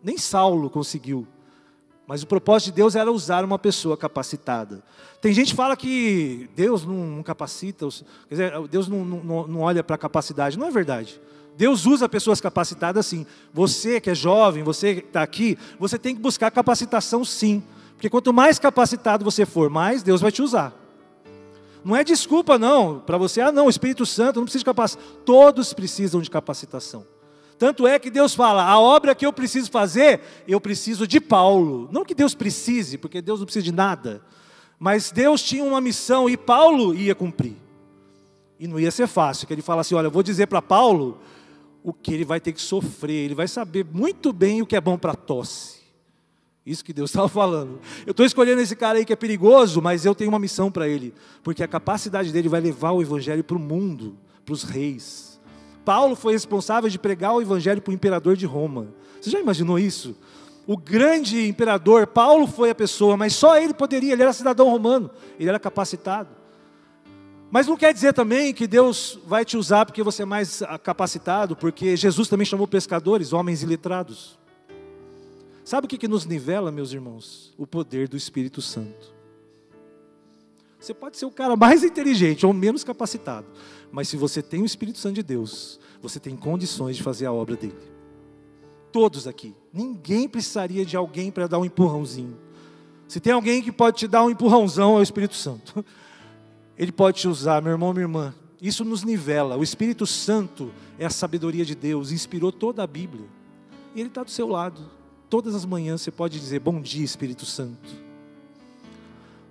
Nem 0.00 0.16
Saulo 0.16 0.70
conseguiu 0.70 1.26
mas 2.08 2.22
o 2.22 2.26
propósito 2.26 2.70
de 2.70 2.76
Deus 2.76 2.96
era 2.96 3.12
usar 3.12 3.44
uma 3.44 3.58
pessoa 3.58 3.94
capacitada. 3.94 4.82
Tem 5.20 5.30
gente 5.34 5.50
que 5.50 5.54
fala 5.54 5.76
que 5.76 6.48
Deus 6.56 6.82
não, 6.82 7.22
capacita, 7.22 7.86
quer 8.30 8.34
dizer, 8.34 8.68
Deus 8.68 8.88
não, 8.88 9.04
não, 9.04 9.46
não 9.46 9.60
olha 9.60 9.84
para 9.84 9.94
a 9.94 9.98
capacidade. 9.98 10.58
Não 10.58 10.66
é 10.66 10.70
verdade. 10.70 11.20
Deus 11.54 11.84
usa 11.84 12.08
pessoas 12.08 12.40
capacitadas 12.40 13.04
sim. 13.04 13.26
Você 13.52 14.00
que 14.00 14.08
é 14.08 14.14
jovem, 14.14 14.62
você 14.62 14.94
que 14.94 15.00
está 15.06 15.22
aqui, 15.22 15.58
você 15.78 15.98
tem 15.98 16.14
que 16.14 16.22
buscar 16.22 16.50
capacitação 16.50 17.26
sim. 17.26 17.62
Porque 17.92 18.08
quanto 18.08 18.32
mais 18.32 18.58
capacitado 18.58 19.22
você 19.22 19.44
for, 19.44 19.68
mais 19.68 20.02
Deus 20.02 20.22
vai 20.22 20.32
te 20.32 20.40
usar. 20.40 20.72
Não 21.84 21.94
é 21.94 22.02
desculpa 22.02 22.58
não, 22.58 23.00
para 23.00 23.18
você, 23.18 23.42
ah 23.42 23.52
não, 23.52 23.68
Espírito 23.68 24.06
Santo 24.06 24.36
não 24.36 24.44
precisa 24.44 24.60
de 24.60 24.64
capacitação. 24.64 25.12
Todos 25.26 25.74
precisam 25.74 26.22
de 26.22 26.30
capacitação. 26.30 27.04
Tanto 27.58 27.86
é 27.86 27.98
que 27.98 28.10
Deus 28.10 28.34
fala: 28.34 28.62
a 28.62 28.78
obra 28.78 29.14
que 29.14 29.26
eu 29.26 29.32
preciso 29.32 29.70
fazer, 29.70 30.20
eu 30.46 30.60
preciso 30.60 31.06
de 31.06 31.20
Paulo. 31.20 31.88
Não 31.90 32.04
que 32.04 32.14
Deus 32.14 32.34
precise, 32.34 32.96
porque 32.96 33.20
Deus 33.20 33.40
não 33.40 33.46
precisa 33.46 33.64
de 33.64 33.72
nada. 33.72 34.22
Mas 34.78 35.10
Deus 35.10 35.42
tinha 35.42 35.64
uma 35.64 35.80
missão 35.80 36.30
e 36.30 36.36
Paulo 36.36 36.94
ia 36.94 37.14
cumprir. 37.14 37.56
E 38.60 38.66
não 38.68 38.78
ia 38.78 38.90
ser 38.90 39.08
fácil, 39.08 39.46
que 39.46 39.52
ele 39.52 39.62
fala 39.62 39.80
assim: 39.80 39.94
olha, 39.94 40.06
eu 40.06 40.10
vou 40.10 40.22
dizer 40.22 40.46
para 40.46 40.62
Paulo 40.62 41.20
o 41.82 41.92
que 41.92 42.12
ele 42.12 42.24
vai 42.24 42.40
ter 42.40 42.52
que 42.52 42.60
sofrer, 42.60 43.24
ele 43.24 43.34
vai 43.34 43.48
saber 43.48 43.84
muito 43.84 44.32
bem 44.32 44.62
o 44.62 44.66
que 44.66 44.76
é 44.76 44.80
bom 44.80 44.96
para 44.96 45.14
tosse. 45.14 45.78
Isso 46.64 46.84
que 46.84 46.92
Deus 46.92 47.10
estava 47.10 47.28
falando. 47.28 47.80
Eu 48.06 48.12
estou 48.12 48.24
escolhendo 48.24 48.60
esse 48.60 48.76
cara 48.76 48.98
aí 48.98 49.04
que 49.04 49.12
é 49.12 49.16
perigoso, 49.16 49.82
mas 49.82 50.04
eu 50.04 50.14
tenho 50.14 50.30
uma 50.30 50.38
missão 50.38 50.70
para 50.70 50.86
ele, 50.86 51.12
porque 51.42 51.62
a 51.62 51.68
capacidade 51.68 52.32
dele 52.32 52.48
vai 52.48 52.60
levar 52.60 52.92
o 52.92 53.02
evangelho 53.02 53.42
para 53.42 53.56
o 53.56 53.60
mundo, 53.60 54.16
para 54.44 54.52
os 54.52 54.62
reis. 54.62 55.27
Paulo 55.88 56.14
foi 56.14 56.34
responsável 56.34 56.90
de 56.90 56.98
pregar 56.98 57.34
o 57.34 57.40
evangelho 57.40 57.80
para 57.80 57.90
o 57.90 57.94
imperador 57.94 58.36
de 58.36 58.44
Roma. 58.44 58.88
Você 59.18 59.30
já 59.30 59.40
imaginou 59.40 59.78
isso? 59.78 60.14
O 60.66 60.76
grande 60.76 61.48
imperador, 61.48 62.06
Paulo 62.06 62.46
foi 62.46 62.68
a 62.68 62.74
pessoa, 62.74 63.16
mas 63.16 63.32
só 63.32 63.56
ele 63.56 63.72
poderia, 63.72 64.12
ele 64.12 64.20
era 64.20 64.34
cidadão 64.34 64.68
romano, 64.68 65.10
ele 65.40 65.48
era 65.48 65.58
capacitado. 65.58 66.28
Mas 67.50 67.66
não 67.66 67.74
quer 67.74 67.94
dizer 67.94 68.12
também 68.12 68.52
que 68.52 68.66
Deus 68.66 69.18
vai 69.24 69.46
te 69.46 69.56
usar 69.56 69.86
porque 69.86 70.02
você 70.02 70.24
é 70.24 70.26
mais 70.26 70.62
capacitado, 70.82 71.56
porque 71.56 71.96
Jesus 71.96 72.28
também 72.28 72.44
chamou 72.44 72.68
pescadores, 72.68 73.32
homens 73.32 73.62
iletrados. 73.62 74.38
Sabe 75.64 75.86
o 75.86 75.88
que, 75.88 75.96
que 75.96 76.06
nos 76.06 76.26
nivela, 76.26 76.70
meus 76.70 76.92
irmãos? 76.92 77.54
O 77.56 77.66
poder 77.66 78.08
do 78.08 78.16
Espírito 78.18 78.60
Santo. 78.60 79.17
Você 80.78 80.94
pode 80.94 81.16
ser 81.16 81.26
o 81.26 81.30
cara 81.30 81.56
mais 81.56 81.82
inteligente 81.82 82.46
ou 82.46 82.52
menos 82.52 82.84
capacitado, 82.84 83.46
mas 83.90 84.08
se 84.08 84.16
você 84.16 84.40
tem 84.40 84.62
o 84.62 84.66
Espírito 84.66 84.98
Santo 84.98 85.16
de 85.16 85.22
Deus, 85.22 85.80
você 86.00 86.20
tem 86.20 86.36
condições 86.36 86.96
de 86.96 87.02
fazer 87.02 87.26
a 87.26 87.32
obra 87.32 87.56
dele. 87.56 87.76
Todos 88.92 89.26
aqui. 89.26 89.54
Ninguém 89.72 90.28
precisaria 90.28 90.84
de 90.84 90.96
alguém 90.96 91.30
para 91.30 91.46
dar 91.46 91.58
um 91.58 91.64
empurrãozinho. 91.64 92.38
Se 93.08 93.20
tem 93.20 93.32
alguém 93.32 93.62
que 93.62 93.72
pode 93.72 93.98
te 93.98 94.08
dar 94.08 94.24
um 94.24 94.30
empurrãozão, 94.30 94.96
é 94.96 95.00
o 95.00 95.02
Espírito 95.02 95.34
Santo. 95.34 95.84
Ele 96.76 96.92
pode 96.92 97.20
te 97.20 97.28
usar, 97.28 97.60
meu 97.60 97.72
irmão, 97.72 97.92
minha 97.92 98.04
irmã. 98.04 98.34
Isso 98.60 98.84
nos 98.84 99.02
nivela. 99.02 99.56
O 99.56 99.62
Espírito 99.62 100.06
Santo 100.06 100.70
é 100.98 101.06
a 101.06 101.10
sabedoria 101.10 101.64
de 101.64 101.74
Deus, 101.74 102.12
inspirou 102.12 102.52
toda 102.52 102.82
a 102.82 102.86
Bíblia. 102.86 103.26
E 103.94 104.00
Ele 104.00 104.08
está 104.08 104.22
do 104.22 104.30
seu 104.30 104.46
lado. 104.46 104.80
Todas 105.28 105.54
as 105.54 105.64
manhãs 105.64 106.02
você 106.02 106.10
pode 106.10 106.38
dizer: 106.38 106.60
Bom 106.60 106.80
dia, 106.80 107.04
Espírito 107.04 107.44
Santo. 107.44 108.07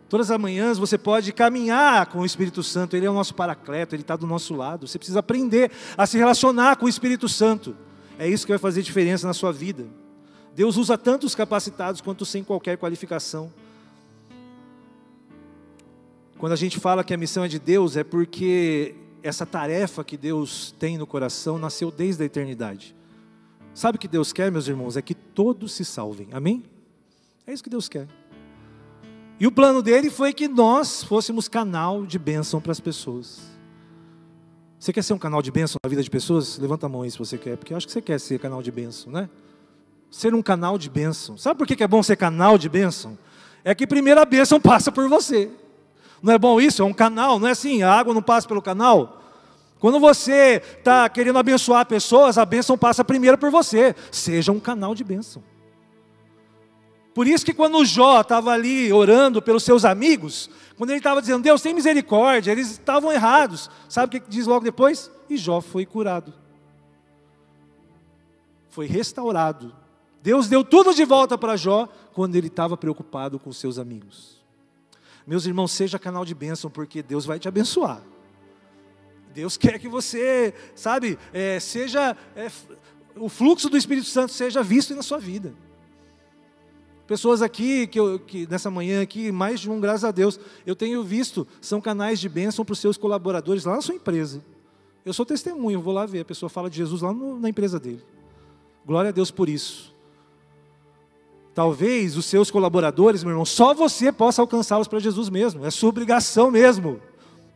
Todas 0.09 0.31
as 0.31 0.39
manhãs 0.39 0.77
você 0.77 0.97
pode 0.97 1.33
caminhar 1.33 2.05
com 2.07 2.19
o 2.19 2.25
Espírito 2.25 2.63
Santo, 2.63 2.95
Ele 2.95 3.05
é 3.05 3.09
o 3.09 3.13
nosso 3.13 3.35
paracleto, 3.35 3.93
Ele 3.93 4.03
está 4.03 4.15
do 4.15 4.25
nosso 4.25 4.55
lado. 4.55 4.87
Você 4.87 4.97
precisa 4.97 5.19
aprender 5.19 5.71
a 5.97 6.05
se 6.05 6.17
relacionar 6.17 6.77
com 6.77 6.85
o 6.85 6.89
Espírito 6.89 7.27
Santo. 7.27 7.75
É 8.17 8.27
isso 8.27 8.45
que 8.45 8.51
vai 8.51 8.59
fazer 8.59 8.81
diferença 8.81 9.27
na 9.27 9.33
sua 9.33 9.51
vida. 9.51 9.85
Deus 10.55 10.77
usa 10.77 10.97
tanto 10.97 11.25
os 11.25 11.35
capacitados 11.35 12.01
quanto 12.01 12.25
sem 12.25 12.43
qualquer 12.43 12.77
qualificação. 12.77 13.51
Quando 16.37 16.53
a 16.53 16.55
gente 16.55 16.79
fala 16.79 17.03
que 17.03 17.13
a 17.13 17.17
missão 17.17 17.43
é 17.43 17.47
de 17.47 17.59
Deus, 17.59 17.97
é 17.97 18.03
porque 18.03 18.95
essa 19.21 19.45
tarefa 19.45 20.03
que 20.03 20.15
Deus 20.15 20.73
tem 20.79 20.97
no 20.97 21.05
coração 21.05 21.57
nasceu 21.57 21.91
desde 21.91 22.23
a 22.23 22.25
eternidade. 22.25 22.95
Sabe 23.73 23.97
o 23.97 23.99
que 23.99 24.07
Deus 24.07 24.31
quer, 24.31 24.51
meus 24.51 24.67
irmãos? 24.67 24.95
É 24.97 25.01
que 25.01 25.13
todos 25.13 25.73
se 25.73 25.83
salvem. 25.83 26.29
Amém? 26.31 26.63
É 27.45 27.53
isso 27.53 27.63
que 27.63 27.69
Deus 27.69 27.89
quer. 27.89 28.07
E 29.39 29.45
o 29.45 29.51
plano 29.51 29.83
dele 29.83 30.09
foi 30.09 30.33
que 30.33 30.47
nós 30.47 31.03
fôssemos 31.03 31.47
canal 31.47 32.05
de 32.05 32.17
bênção 32.17 32.59
para 32.59 32.71
as 32.71 32.79
pessoas. 32.79 33.41
Você 34.79 34.91
quer 34.91 35.03
ser 35.03 35.13
um 35.13 35.19
canal 35.19 35.41
de 35.41 35.51
bênção 35.51 35.77
na 35.83 35.89
vida 35.89 36.01
de 36.01 36.09
pessoas? 36.09 36.57
Levanta 36.57 36.85
a 36.87 36.89
mão 36.89 37.03
aí 37.03 37.11
se 37.11 37.19
você 37.19 37.37
quer, 37.37 37.55
porque 37.57 37.73
eu 37.73 37.77
acho 37.77 37.85
que 37.85 37.93
você 37.93 38.01
quer 38.01 38.19
ser 38.19 38.39
canal 38.39 38.63
de 38.63 38.71
bênção, 38.71 39.11
né? 39.11 39.29
Ser 40.09 40.33
um 40.33 40.41
canal 40.41 40.77
de 40.77 40.89
bênção. 40.89 41.37
Sabe 41.37 41.57
por 41.57 41.67
que 41.67 41.83
é 41.83 41.87
bom 41.87 42.01
ser 42.01 42.15
canal 42.15 42.57
de 42.57 42.67
bênção? 42.67 43.17
É 43.63 43.75
que 43.75 43.85
primeiro 43.85 44.19
a 44.19 44.25
bênção 44.25 44.59
passa 44.59 44.91
por 44.91 45.07
você. 45.07 45.51
Não 46.21 46.33
é 46.33 46.37
bom 46.37 46.59
isso? 46.59 46.81
É 46.81 46.85
um 46.85 46.93
canal, 46.93 47.39
não 47.39 47.47
é 47.47 47.51
assim? 47.51 47.83
A 47.83 47.93
água 47.93 48.13
não 48.13 48.21
passa 48.23 48.47
pelo 48.47 48.61
canal? 48.61 49.21
Quando 49.79 49.99
você 49.99 50.61
está 50.79 51.07
querendo 51.09 51.37
abençoar 51.37 51.85
pessoas, 51.85 52.37
a 52.37 52.45
bênção 52.45 52.77
passa 52.77 53.03
primeiro 53.05 53.37
por 53.37 53.51
você. 53.51 53.95
Seja 54.11 54.51
um 54.51 54.59
canal 54.59 54.95
de 54.95 55.03
bênção. 55.03 55.43
Por 57.17 57.25
isso 57.25 57.43
que 57.43 57.51
quando 57.51 57.83
Jó 57.83 58.21
estava 58.21 58.51
ali 58.51 58.93
orando 58.93 59.41
pelos 59.41 59.63
seus 59.63 59.83
amigos, 59.83 60.51
quando 60.77 60.91
ele 60.91 60.99
estava 60.99 61.19
dizendo, 61.19 61.41
Deus 61.41 61.63
tem 61.63 61.73
misericórdia, 61.73 62.51
eles 62.51 62.69
estavam 62.69 63.11
errados. 63.11 63.71
Sabe 63.89 64.05
o 64.05 64.21
que 64.21 64.29
diz 64.29 64.45
logo 64.45 64.63
depois? 64.63 65.09
E 65.27 65.35
Jó 65.35 65.59
foi 65.59 65.83
curado. 65.83 66.31
Foi 68.69 68.85
restaurado. 68.85 69.75
Deus 70.21 70.47
deu 70.47 70.63
tudo 70.63 70.93
de 70.93 71.03
volta 71.05 71.39
para 71.39 71.57
Jó 71.57 71.89
quando 72.13 72.35
ele 72.35 72.49
estava 72.49 72.77
preocupado 72.77 73.39
com 73.39 73.51
seus 73.51 73.79
amigos. 73.79 74.39
Meus 75.25 75.47
irmãos, 75.47 75.71
seja 75.71 75.97
canal 75.97 76.23
de 76.23 76.35
bênção, 76.35 76.69
porque 76.69 77.01
Deus 77.01 77.25
vai 77.25 77.39
te 77.39 77.47
abençoar. 77.47 78.03
Deus 79.33 79.57
quer 79.57 79.79
que 79.79 79.87
você, 79.87 80.53
sabe, 80.75 81.17
é, 81.33 81.59
seja, 81.59 82.15
é, 82.35 82.47
o 83.15 83.27
fluxo 83.27 83.71
do 83.71 83.75
Espírito 83.75 84.05
Santo 84.05 84.33
seja 84.33 84.61
visto 84.61 84.93
na 84.93 85.01
sua 85.01 85.17
vida. 85.17 85.55
Pessoas 87.07 87.41
aqui, 87.41 87.87
que, 87.87 87.97
eu, 87.97 88.19
que 88.19 88.45
nessa 88.49 88.69
manhã 88.69 89.01
aqui, 89.01 89.31
mais 89.31 89.61
de 89.61 89.69
um, 89.69 89.79
graças 89.79 90.03
a 90.03 90.11
Deus, 90.11 90.37
eu 90.65 90.75
tenho 90.75 91.01
visto, 91.03 91.47
são 91.61 91.79
canais 91.79 92.19
de 92.19 92.27
bênção 92.27 92.65
para 92.65 92.73
os 92.73 92.79
seus 92.79 92.97
colaboradores 92.97 93.63
lá 93.63 93.75
na 93.75 93.81
sua 93.81 93.95
empresa. 93.95 94.43
Eu 95.05 95.13
sou 95.13 95.25
testemunho, 95.25 95.81
vou 95.81 95.93
lá 95.93 96.05
ver, 96.05 96.19
a 96.19 96.25
pessoa 96.25 96.49
fala 96.49 96.69
de 96.69 96.75
Jesus 96.75 97.01
lá 97.01 97.13
no, 97.13 97.39
na 97.39 97.47
empresa 97.47 97.79
dele. 97.79 98.03
Glória 98.85 99.07
a 99.07 99.11
Deus 99.13 99.31
por 99.31 99.47
isso. 99.47 99.95
Talvez 101.55 102.17
os 102.17 102.25
seus 102.25 102.51
colaboradores, 102.51 103.23
meu 103.23 103.31
irmão, 103.31 103.45
só 103.45 103.73
você 103.73 104.11
possa 104.11 104.41
alcançá-los 104.41 104.89
para 104.89 104.99
Jesus 104.99 105.29
mesmo, 105.29 105.65
é 105.65 105.71
sua 105.71 105.89
obrigação 105.89 106.51
mesmo. 106.51 106.99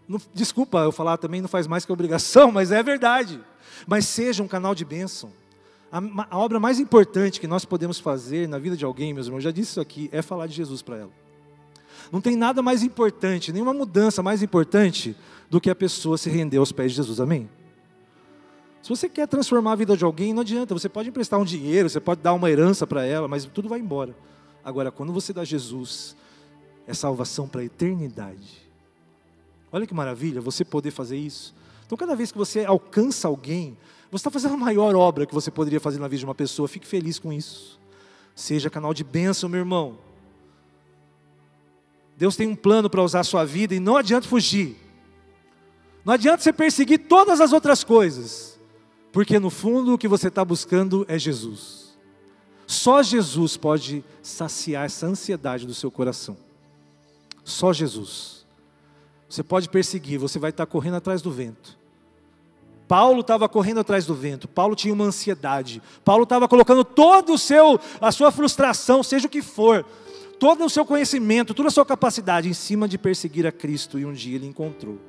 Não, 0.08 0.20
desculpa 0.34 0.80
eu 0.80 0.94
falar 0.94 1.18
também, 1.18 1.42
não 1.42 1.50
faz 1.50 1.68
mais 1.68 1.86
que 1.86 1.92
obrigação, 1.92 2.52
mas 2.54 2.72
é 2.72 2.82
verdade. 2.82 3.40
Mas 3.86 4.06
seja 4.06 4.42
um 4.42 4.48
canal 4.48 4.74
de 4.74 4.86
bênção. 4.86 5.30
A, 5.92 6.00
a, 6.30 6.38
obra 6.38 6.60
mais 6.60 6.80
importante 6.80 7.40
que 7.40 7.48
nós 7.48 7.66
podemos 7.66 8.00
fazer 8.00 8.48
na 8.48 8.58
vida 8.58 8.78
de 8.78 8.86
alguém, 8.86 9.14
meus 9.14 9.28
irmãos, 9.28 9.42
já 9.42 9.52
disse 9.52 9.72
isso 9.72 9.82
aqui, 9.82 10.10
é 10.12 10.22
falar 10.22 10.48
de 10.48 10.54
Jesus 10.54 10.82
para 10.82 10.98
ela. 10.98 11.12
Não 12.12 12.22
tem 12.22 12.36
nada 12.36 12.62
mais 12.62 12.82
importante, 12.82 13.52
nenhuma 13.52 13.74
mudança 13.74 14.24
mais 14.24 14.42
importante 14.42 15.16
do 15.50 15.60
que 15.60 15.70
a 15.70 15.76
pessoa 15.76 16.18
se 16.18 16.30
render 16.30 16.58
aos 16.58 16.72
pés 16.72 16.92
de 16.92 16.98
Jesus, 16.98 17.20
amém? 17.20 17.50
Se 18.82 18.90
você 18.90 19.08
quer 19.08 19.28
transformar 19.28 19.74
a 19.74 19.76
vida 19.76 19.96
de 19.96 20.04
alguém, 20.04 20.34
não 20.34 20.42
adianta, 20.42 20.74
você 20.74 20.90
pode 20.90 21.10
emprestar 21.10 21.40
um 21.40 21.46
dinheiro, 21.46 21.90
você 21.90 22.00
pode 22.00 22.22
dar 22.22 22.34
uma 22.34 22.50
herança 22.50 22.88
para 22.88 23.06
ela, 23.06 23.28
mas 23.28 23.46
tudo 23.46 23.70
vai 23.70 23.80
embora. 23.80 24.16
Agora, 24.64 24.92
quando 24.92 25.14
você 25.14 25.34
dá 25.34 25.44
Jesus, 25.44 26.16
é 26.88 26.94
salvação 26.94 27.48
para 27.48 27.62
a 27.62 27.66
eternidade. 27.66 28.70
Olha 29.72 29.86
que 29.86 29.94
maravilha 29.94 30.42
você 30.42 30.66
poder 30.66 30.92
fazer 30.92 31.18
isso. 31.18 31.54
Então, 31.86 31.98
cada 31.98 32.16
vez 32.16 32.32
que 32.32 32.38
você 32.38 32.66
alcança 32.66 33.28
alguém, 33.28 33.78
você 34.12 34.18
está 34.18 34.30
fazendo 34.30 34.56
a 34.56 34.58
maior 34.58 34.94
obra 34.94 35.26
que 35.26 35.34
você 35.34 35.50
poderia 35.50 35.80
fazer 35.80 35.98
na 35.98 36.08
vida 36.08 36.20
de 36.20 36.26
uma 36.26 36.36
pessoa. 36.36 36.68
Fique 36.68 36.86
feliz 36.86 37.18
com 37.18 37.32
isso. 37.32 37.80
Seja 38.36 38.70
canal 38.70 38.94
de 38.94 39.06
bênção, 39.06 39.50
meu 39.50 39.60
irmão. 39.60 39.98
Deus 42.18 42.36
tem 42.36 42.48
um 42.48 42.56
plano 42.56 42.90
para 42.90 43.02
usar 43.02 43.22
a 43.22 43.24
sua 43.24 43.46
vida 43.46 43.74
e 43.74 43.80
não 43.80 43.96
adianta 43.96 44.28
fugir. 44.28 44.76
Não 46.04 46.14
adianta 46.14 46.44
você 46.44 46.52
perseguir 46.52 47.08
todas 47.08 47.40
as 47.40 47.54
outras 47.54 47.84
coisas, 47.84 48.60
porque 49.14 49.40
no 49.40 49.50
fundo 49.50 49.94
o 49.94 49.98
que 49.98 50.08
você 50.08 50.28
está 50.28 50.44
buscando 50.44 51.06
é 51.08 51.18
Jesus. 51.18 51.98
Só 52.68 53.02
Jesus 53.02 53.56
pode 53.56 54.04
saciar 54.22 54.86
essa 54.86 55.08
ansiedade 55.08 55.66
do 55.66 55.74
seu 55.74 55.90
coração. 55.90 56.38
Só 57.44 57.72
Jesus. 57.72 58.46
Você 59.30 59.42
pode 59.42 59.70
perseguir, 59.70 60.20
você 60.20 60.38
vai 60.38 60.50
estar 60.50 60.66
correndo 60.66 60.96
atrás 60.96 61.22
do 61.22 61.32
vento. 61.32 61.81
Paulo 62.92 63.22
estava 63.22 63.48
correndo 63.48 63.80
atrás 63.80 64.06
do 64.06 64.14
vento, 64.14 64.50
Paulo 64.50 64.76
tinha 64.76 64.94
uma 64.94 65.06
ansiedade, 65.06 65.82
Paulo 66.04 66.24
estava 66.24 66.46
colocando 66.46 66.84
todo 66.84 67.32
o 67.32 67.38
seu, 67.38 67.80
a 68.02 68.12
sua 68.12 68.34
frustração, 68.34 69.02
seja 69.02 69.28
o 69.28 69.30
que 69.30 69.42
for, 69.42 69.86
todo 70.38 70.66
o 70.66 70.70
seu 70.70 70.84
conhecimento, 70.84 71.54
toda 71.54 71.70
a 71.70 71.72
sua 71.72 71.86
capacidade 71.86 72.50
em 72.50 72.54
cima 72.54 72.90
de 72.90 72.98
perseguir 72.98 73.48
a 73.48 73.52
Cristo, 73.52 73.98
e 73.98 74.06
um 74.06 74.12
dia 74.12 74.36
ele 74.36 74.46
encontrou. 74.46 75.00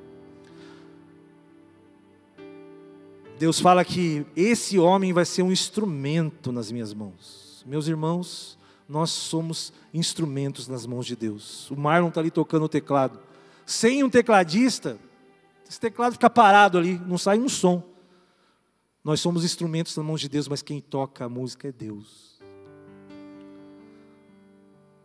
Deus 3.37 3.59
fala 3.59 3.83
que 3.83 4.25
esse 4.33 4.79
homem 4.79 5.11
vai 5.11 5.25
ser 5.25 5.43
um 5.43 5.51
instrumento 5.51 6.53
nas 6.53 6.71
minhas 6.71 6.93
mãos. 6.93 7.65
Meus 7.67 7.89
irmãos, 7.89 8.57
nós 8.87 9.09
somos 9.09 9.73
instrumentos 9.93 10.69
nas 10.69 10.85
mãos 10.85 11.05
de 11.05 11.17
Deus. 11.17 11.69
O 11.69 11.75
Marlon 11.75 12.07
está 12.07 12.21
ali 12.21 12.31
tocando 12.31 12.63
o 12.63 12.69
teclado. 12.69 13.19
Sem 13.65 14.05
um 14.05 14.09
tecladista, 14.09 14.97
esse 15.73 15.79
teclado 15.79 16.13
fica 16.13 16.29
parado 16.29 16.77
ali, 16.77 16.99
não 16.99 17.17
sai 17.17 17.39
um 17.39 17.49
som. 17.49 17.81
Nós 19.03 19.19
somos 19.19 19.43
instrumentos 19.43 19.97
nas 19.97 20.05
mãos 20.05 20.21
de 20.21 20.29
Deus, 20.29 20.47
mas 20.47 20.61
quem 20.61 20.79
toca 20.79 21.25
a 21.25 21.29
música 21.29 21.67
é 21.67 21.71
Deus. 21.71 22.39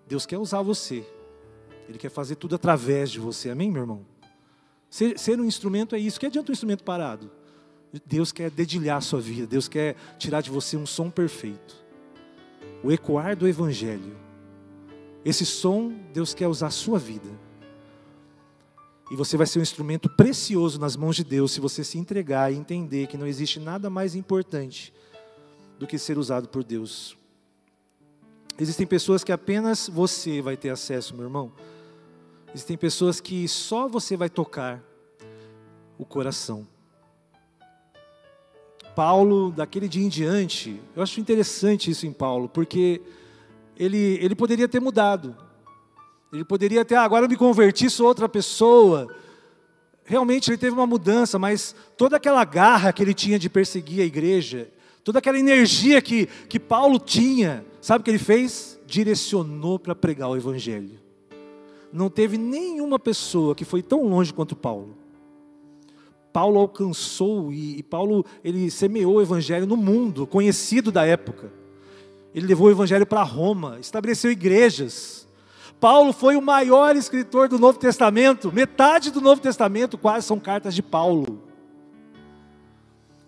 Deus 0.07 0.27
quer 0.27 0.37
usar 0.37 0.61
você. 0.61 1.07
Ele 1.89 1.97
quer 1.97 2.11
fazer 2.11 2.37
tudo 2.37 2.55
através 2.55 3.11
de 3.11 3.19
você. 3.19 3.49
Amém, 3.49 3.71
meu 3.71 3.83
irmão? 3.83 4.05
Ser, 4.91 5.19
ser 5.19 5.41
um 5.41 5.45
instrumento 5.47 5.95
é 5.95 5.99
isso. 5.99 6.21
Que 6.21 6.27
adianta 6.27 6.51
um 6.51 6.53
instrumento 6.53 6.85
parado? 6.85 7.31
Deus 8.05 8.31
quer 8.31 8.51
dedilhar 8.51 8.99
a 8.99 9.01
sua 9.01 9.23
vida. 9.23 9.47
Deus 9.47 9.69
quer 9.69 9.97
tirar 10.19 10.43
de 10.43 10.51
você 10.51 10.77
um 10.77 10.85
som 10.85 11.11
perfeito. 11.11 11.83
O 12.85 12.93
ecoar 12.93 13.35
do 13.35 13.49
Evangelho. 13.49 14.19
Esse 15.25 15.47
som, 15.47 15.95
Deus 16.13 16.35
quer 16.35 16.47
usar 16.47 16.67
a 16.67 16.71
sua 16.71 16.99
vida. 16.99 17.48
E 19.11 19.17
você 19.17 19.37
vai 19.37 19.47
ser 19.47 19.59
um 19.59 19.63
instrumento 19.63 20.09
precioso 20.09 20.79
nas 20.79 20.95
mãos 20.95 21.17
de 21.17 21.25
Deus 21.25 21.53
se 21.53 21.61
você 21.61 21.83
se 21.83 21.99
entregar 21.99 22.53
e 22.53 22.57
entender 22.57 23.07
que 23.07 23.17
não 23.17 23.27
existe 23.27 23.59
nada 23.59 23.89
mais 23.89 24.15
importante 24.15 24.93
do 25.79 25.87
que 25.87 25.99
ser 25.99 26.19
usado 26.19 26.49
por 26.49 26.63
Deus. 26.63 27.17
Existem 28.59 28.87
pessoas 28.87 29.23
que 29.23 29.33
apenas 29.33 29.89
você 29.89 30.43
vai 30.43 30.57
ter 30.57 30.71
acesso, 30.71 31.15
meu 31.15 31.25
irmão. 31.25 31.53
Existem 32.53 32.77
pessoas 32.77 33.21
que 33.21 33.47
só 33.47 33.89
você 33.89 34.17
vai 34.17 34.29
tocar 34.29 34.83
o 35.97 36.05
coração. 36.05 36.67
Paulo, 38.97 39.53
daquele 39.53 39.89
dia 39.89 40.05
em 40.05 40.09
diante, 40.09 40.81
eu 40.97 41.03
acho 41.03 41.21
interessante 41.21 41.91
isso 41.91 42.05
em 42.05 42.13
Paulo, 42.13 42.49
porque 42.49 43.01
ele, 43.77 44.19
ele 44.21 44.35
poderia 44.35 44.67
ter 44.67 44.81
mudado. 44.81 45.37
Ele 46.33 46.45
poderia 46.45 46.85
ter, 46.85 46.95
ah, 46.95 47.03
agora 47.03 47.25
eu 47.25 47.29
me 47.29 47.37
converti, 47.37 47.89
sou 47.89 48.07
outra 48.07 48.29
pessoa. 48.29 49.09
Realmente 50.05 50.51
ele 50.51 50.59
teve 50.59 50.75
uma 50.75 50.87
mudança, 50.87 51.39
mas 51.39 51.75
toda 51.97 52.17
aquela 52.17 52.45
garra 52.45 52.93
que 52.93 53.03
ele 53.03 53.15
tinha 53.15 53.39
de 53.39 53.49
perseguir 53.49 54.03
a 54.03 54.07
igreja, 54.07 54.71
toda 55.05 55.19
aquela 55.19 55.39
energia 55.39 56.01
que, 56.01 56.27
que 56.49 56.59
Paulo 56.59 56.99
tinha, 56.99 57.65
sabe 57.81 58.01
o 58.01 58.05
que 58.05 58.11
ele 58.11 58.19
fez? 58.19 58.79
Direcionou 58.87 59.79
para 59.79 59.95
pregar 59.95 60.31
o 60.31 60.37
evangelho. 60.37 60.99
Não 61.93 62.11
teve 62.11 62.37
nenhuma 62.37 62.99
pessoa 62.99 63.55
que 63.55 63.65
foi 63.65 63.83
tão 63.83 64.05
longe 64.05 64.33
quanto 64.33 64.57
Paulo. 64.57 64.97
Paulo 66.33 66.59
alcançou 66.59 67.53
e, 67.53 67.79
e 67.79 67.83
Paulo 67.83 68.25
ele 68.43 68.71
semeou 68.71 69.17
o 69.17 69.23
evangelho 69.23 69.67
no 69.67 69.77
mundo, 69.77 70.27
conhecido 70.27 70.93
da 70.93 71.05
época. 71.05 71.53
Ele 72.35 72.47
levou 72.47 72.69
o 72.69 72.71
evangelho 72.71 73.07
para 73.07 73.23
Roma, 73.23 73.79
estabeleceu 73.79 74.31
igrejas. 74.31 75.28
Paulo 75.81 76.13
foi 76.13 76.37
o 76.37 76.43
maior 76.43 76.97
escritor 76.97 77.49
do 77.49 77.59
Novo 77.59 77.79
Testamento, 77.79 78.53
metade 78.53 79.11
do 79.11 79.21
Novo 79.21 79.41
Testamento 79.41 79.97
quase 79.97 80.27
são 80.27 80.39
cartas 80.41 80.75
de 80.75 80.83
Paulo. 80.83 81.43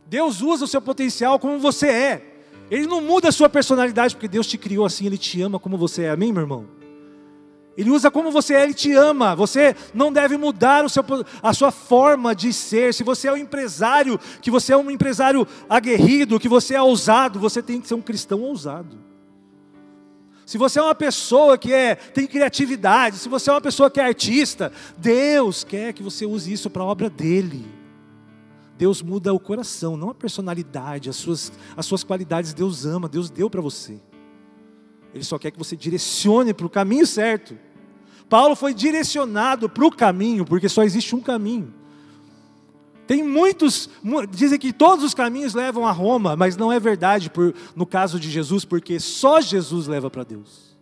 Deus 0.06 0.42
usa 0.42 0.64
o 0.64 0.68
seu 0.68 0.82
potencial 0.82 1.38
como 1.38 1.58
você 1.60 1.86
é. 1.86 2.26
Ele 2.68 2.86
não 2.86 3.00
muda 3.00 3.28
a 3.28 3.32
sua 3.32 3.48
personalidade 3.48 4.14
porque 4.14 4.26
Deus 4.26 4.46
te 4.46 4.58
criou 4.58 4.84
assim, 4.84 5.06
ele 5.06 5.18
te 5.18 5.40
ama 5.40 5.58
como 5.58 5.76
você 5.76 6.02
é. 6.02 6.10
Amém, 6.10 6.32
meu 6.32 6.42
irmão? 6.42 6.80
Ele 7.76 7.90
usa 7.90 8.10
como 8.10 8.32
você 8.32 8.54
é, 8.54 8.62
ele 8.64 8.74
te 8.74 8.92
ama. 8.92 9.34
Você 9.36 9.74
não 9.94 10.12
deve 10.12 10.36
mudar 10.36 10.88
seu, 10.90 11.04
a 11.42 11.54
sua 11.54 11.70
forma 11.70 12.34
de 12.34 12.52
ser. 12.52 12.92
Se 12.92 13.04
você 13.04 13.28
é 13.28 13.32
um 13.32 13.36
empresário, 13.36 14.18
que 14.42 14.50
você 14.50 14.72
é 14.72 14.76
um 14.76 14.90
empresário 14.90 15.46
aguerrido, 15.68 16.40
que 16.40 16.48
você 16.48 16.74
é 16.74 16.82
ousado, 16.82 17.38
você 17.38 17.62
tem 17.62 17.80
que 17.80 17.86
ser 17.86 17.94
um 17.94 18.02
cristão 18.02 18.42
ousado. 18.42 19.10
Se 20.50 20.58
você 20.58 20.80
é 20.80 20.82
uma 20.82 20.96
pessoa 20.96 21.56
que 21.56 21.72
é, 21.72 21.94
tem 21.94 22.26
criatividade, 22.26 23.18
se 23.18 23.28
você 23.28 23.48
é 23.48 23.52
uma 23.52 23.60
pessoa 23.60 23.88
que 23.88 24.00
é 24.00 24.04
artista, 24.04 24.72
Deus 24.98 25.62
quer 25.62 25.92
que 25.92 26.02
você 26.02 26.26
use 26.26 26.52
isso 26.52 26.68
para 26.68 26.82
a 26.82 26.86
obra 26.86 27.08
dele. 27.08 27.64
Deus 28.76 29.00
muda 29.00 29.32
o 29.32 29.38
coração, 29.38 29.96
não 29.96 30.10
a 30.10 30.14
personalidade, 30.14 31.08
as 31.08 31.14
suas, 31.14 31.52
as 31.76 31.86
suas 31.86 32.02
qualidades 32.02 32.52
Deus 32.52 32.84
ama, 32.84 33.08
Deus 33.08 33.30
deu 33.30 33.48
para 33.48 33.60
você. 33.60 34.00
Ele 35.14 35.22
só 35.22 35.38
quer 35.38 35.52
que 35.52 35.58
você 35.58 35.76
direcione 35.76 36.52
para 36.52 36.66
o 36.66 36.68
caminho 36.68 37.06
certo. 37.06 37.56
Paulo 38.28 38.56
foi 38.56 38.74
direcionado 38.74 39.68
para 39.68 39.86
o 39.86 39.92
caminho, 39.92 40.44
porque 40.44 40.68
só 40.68 40.82
existe 40.82 41.14
um 41.14 41.20
caminho. 41.20 41.72
Tem 43.11 43.25
muitos, 43.25 43.90
dizem 44.31 44.57
que 44.57 44.73
todos 44.73 45.05
os 45.05 45.14
caminhos 45.14 45.53
levam 45.53 45.85
a 45.85 45.90
Roma, 45.90 46.37
mas 46.37 46.57
não 46.57 46.70
é 46.70 46.79
verdade 46.79 47.29
por, 47.29 47.53
no 47.75 47.85
caso 47.85 48.20
de 48.20 48.31
Jesus, 48.31 48.64
porque 48.64 49.01
só 49.01 49.40
Jesus 49.40 49.88
leva 49.88 50.09
para 50.09 50.23
Deus. 50.23 50.79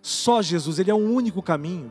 Só 0.00 0.40
Jesus, 0.40 0.78
Ele 0.78 0.88
é 0.88 0.94
o 0.94 0.98
único 0.98 1.42
caminho. 1.42 1.90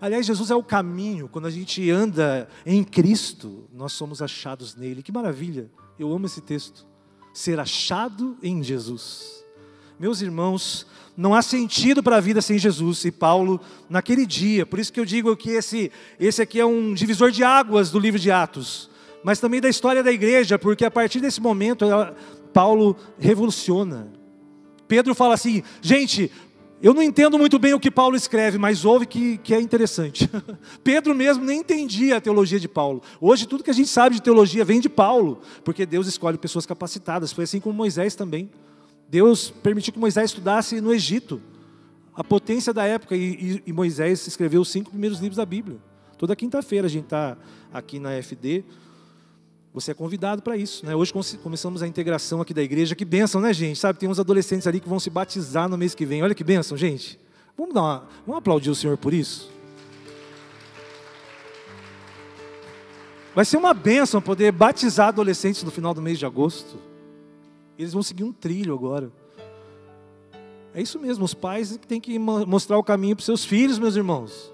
Aliás, 0.00 0.24
Jesus 0.24 0.52
é 0.52 0.54
o 0.54 0.62
caminho, 0.62 1.28
quando 1.28 1.46
a 1.46 1.50
gente 1.50 1.90
anda 1.90 2.48
em 2.64 2.84
Cristo, 2.84 3.68
nós 3.74 3.94
somos 3.94 4.22
achados 4.22 4.76
nele. 4.76 5.02
Que 5.02 5.10
maravilha, 5.10 5.68
eu 5.98 6.12
amo 6.12 6.26
esse 6.26 6.40
texto. 6.40 6.86
Ser 7.34 7.58
achado 7.58 8.38
em 8.40 8.62
Jesus. 8.62 9.44
Meus 9.98 10.20
irmãos, 10.20 10.86
não 11.16 11.34
há 11.34 11.40
sentido 11.40 12.02
para 12.02 12.16
a 12.16 12.20
vida 12.20 12.42
sem 12.42 12.58
Jesus. 12.58 13.04
E 13.04 13.10
Paulo, 13.10 13.58
naquele 13.88 14.26
dia, 14.26 14.66
por 14.66 14.78
isso 14.78 14.92
que 14.92 15.00
eu 15.00 15.06
digo 15.06 15.34
que 15.36 15.50
esse, 15.50 15.90
esse 16.20 16.42
aqui 16.42 16.60
é 16.60 16.66
um 16.66 16.92
divisor 16.92 17.30
de 17.30 17.42
águas 17.42 17.90
do 17.90 17.98
livro 17.98 18.20
de 18.20 18.30
Atos, 18.30 18.90
mas 19.24 19.40
também 19.40 19.60
da 19.60 19.68
história 19.68 20.02
da 20.02 20.12
igreja, 20.12 20.58
porque 20.58 20.84
a 20.84 20.90
partir 20.90 21.20
desse 21.20 21.40
momento, 21.40 21.86
Paulo 22.52 22.94
revoluciona. 23.18 24.12
Pedro 24.86 25.14
fala 25.14 25.32
assim: 25.32 25.62
gente, 25.80 26.30
eu 26.82 26.92
não 26.92 27.02
entendo 27.02 27.38
muito 27.38 27.58
bem 27.58 27.72
o 27.72 27.80
que 27.80 27.90
Paulo 27.90 28.14
escreve, 28.14 28.58
mas 28.58 28.84
ouve 28.84 29.06
que, 29.06 29.38
que 29.38 29.54
é 29.54 29.60
interessante. 29.60 30.30
Pedro 30.84 31.14
mesmo 31.14 31.42
nem 31.42 31.60
entendia 31.60 32.18
a 32.18 32.20
teologia 32.20 32.60
de 32.60 32.68
Paulo. 32.68 33.00
Hoje, 33.18 33.46
tudo 33.46 33.64
que 33.64 33.70
a 33.70 33.74
gente 33.74 33.88
sabe 33.88 34.16
de 34.16 34.22
teologia 34.22 34.62
vem 34.62 34.78
de 34.78 34.88
Paulo, 34.90 35.40
porque 35.64 35.86
Deus 35.86 36.06
escolhe 36.06 36.36
pessoas 36.36 36.66
capacitadas. 36.66 37.32
Foi 37.32 37.44
assim 37.44 37.60
com 37.60 37.72
Moisés 37.72 38.14
também. 38.14 38.50
Deus 39.08 39.50
permitiu 39.50 39.92
que 39.92 39.98
Moisés 39.98 40.30
estudasse 40.30 40.80
no 40.80 40.92
Egito, 40.92 41.40
a 42.14 42.24
potência 42.24 42.72
da 42.72 42.84
época, 42.84 43.14
e, 43.14 43.62
Moisés 43.72 44.26
escreveu 44.26 44.62
os 44.62 44.70
cinco 44.70 44.90
primeiros 44.90 45.18
livros 45.20 45.36
da 45.36 45.44
Bíblia. 45.44 45.78
Toda 46.16 46.34
quinta-feira 46.34 46.86
a 46.86 46.90
gente 46.90 47.04
está 47.04 47.36
aqui 47.72 47.98
na 47.98 48.10
FD. 48.22 48.64
Você 49.74 49.90
é 49.90 49.94
convidado 49.94 50.40
para 50.40 50.56
isso. 50.56 50.86
Né? 50.86 50.96
Hoje 50.96 51.12
começamos 51.42 51.82
a 51.82 51.86
integração 51.86 52.40
aqui 52.40 52.54
da 52.54 52.62
igreja. 52.62 52.94
Que 52.94 53.04
bênção, 53.04 53.38
né, 53.38 53.52
gente? 53.52 53.78
Sabe, 53.78 53.98
tem 53.98 54.08
uns 54.08 54.18
adolescentes 54.18 54.66
ali 54.66 54.80
que 54.80 54.88
vão 54.88 54.98
se 54.98 55.10
batizar 55.10 55.68
no 55.68 55.76
mês 55.76 55.94
que 55.94 56.06
vem. 56.06 56.22
Olha 56.22 56.34
que 56.34 56.42
bênção, 56.42 56.74
gente. 56.74 57.20
Vamos, 57.56 57.74
dar 57.74 57.82
uma, 57.82 58.08
vamos 58.26 58.38
aplaudir 58.38 58.70
o 58.70 58.74
Senhor 58.74 58.96
por 58.96 59.12
isso? 59.12 59.50
Vai 63.34 63.44
ser 63.44 63.58
uma 63.58 63.74
bênção 63.74 64.22
poder 64.22 64.50
batizar 64.50 65.08
adolescentes 65.08 65.62
no 65.62 65.70
final 65.70 65.92
do 65.92 66.00
mês 66.00 66.18
de 66.18 66.24
agosto. 66.24 66.78
Eles 67.78 67.92
vão 67.92 68.02
seguir 68.02 68.24
um 68.24 68.32
trilho 68.32 68.74
agora. 68.74 69.10
É 70.74 70.82
isso 70.82 70.98
mesmo, 70.98 71.24
os 71.24 71.32
pais 71.32 71.78
têm 71.88 72.00
que 72.00 72.18
mostrar 72.18 72.76
o 72.76 72.82
caminho 72.82 73.16
para 73.16 73.20
os 73.20 73.26
seus 73.26 73.44
filhos, 73.44 73.78
meus 73.78 73.96
irmãos. 73.96 74.52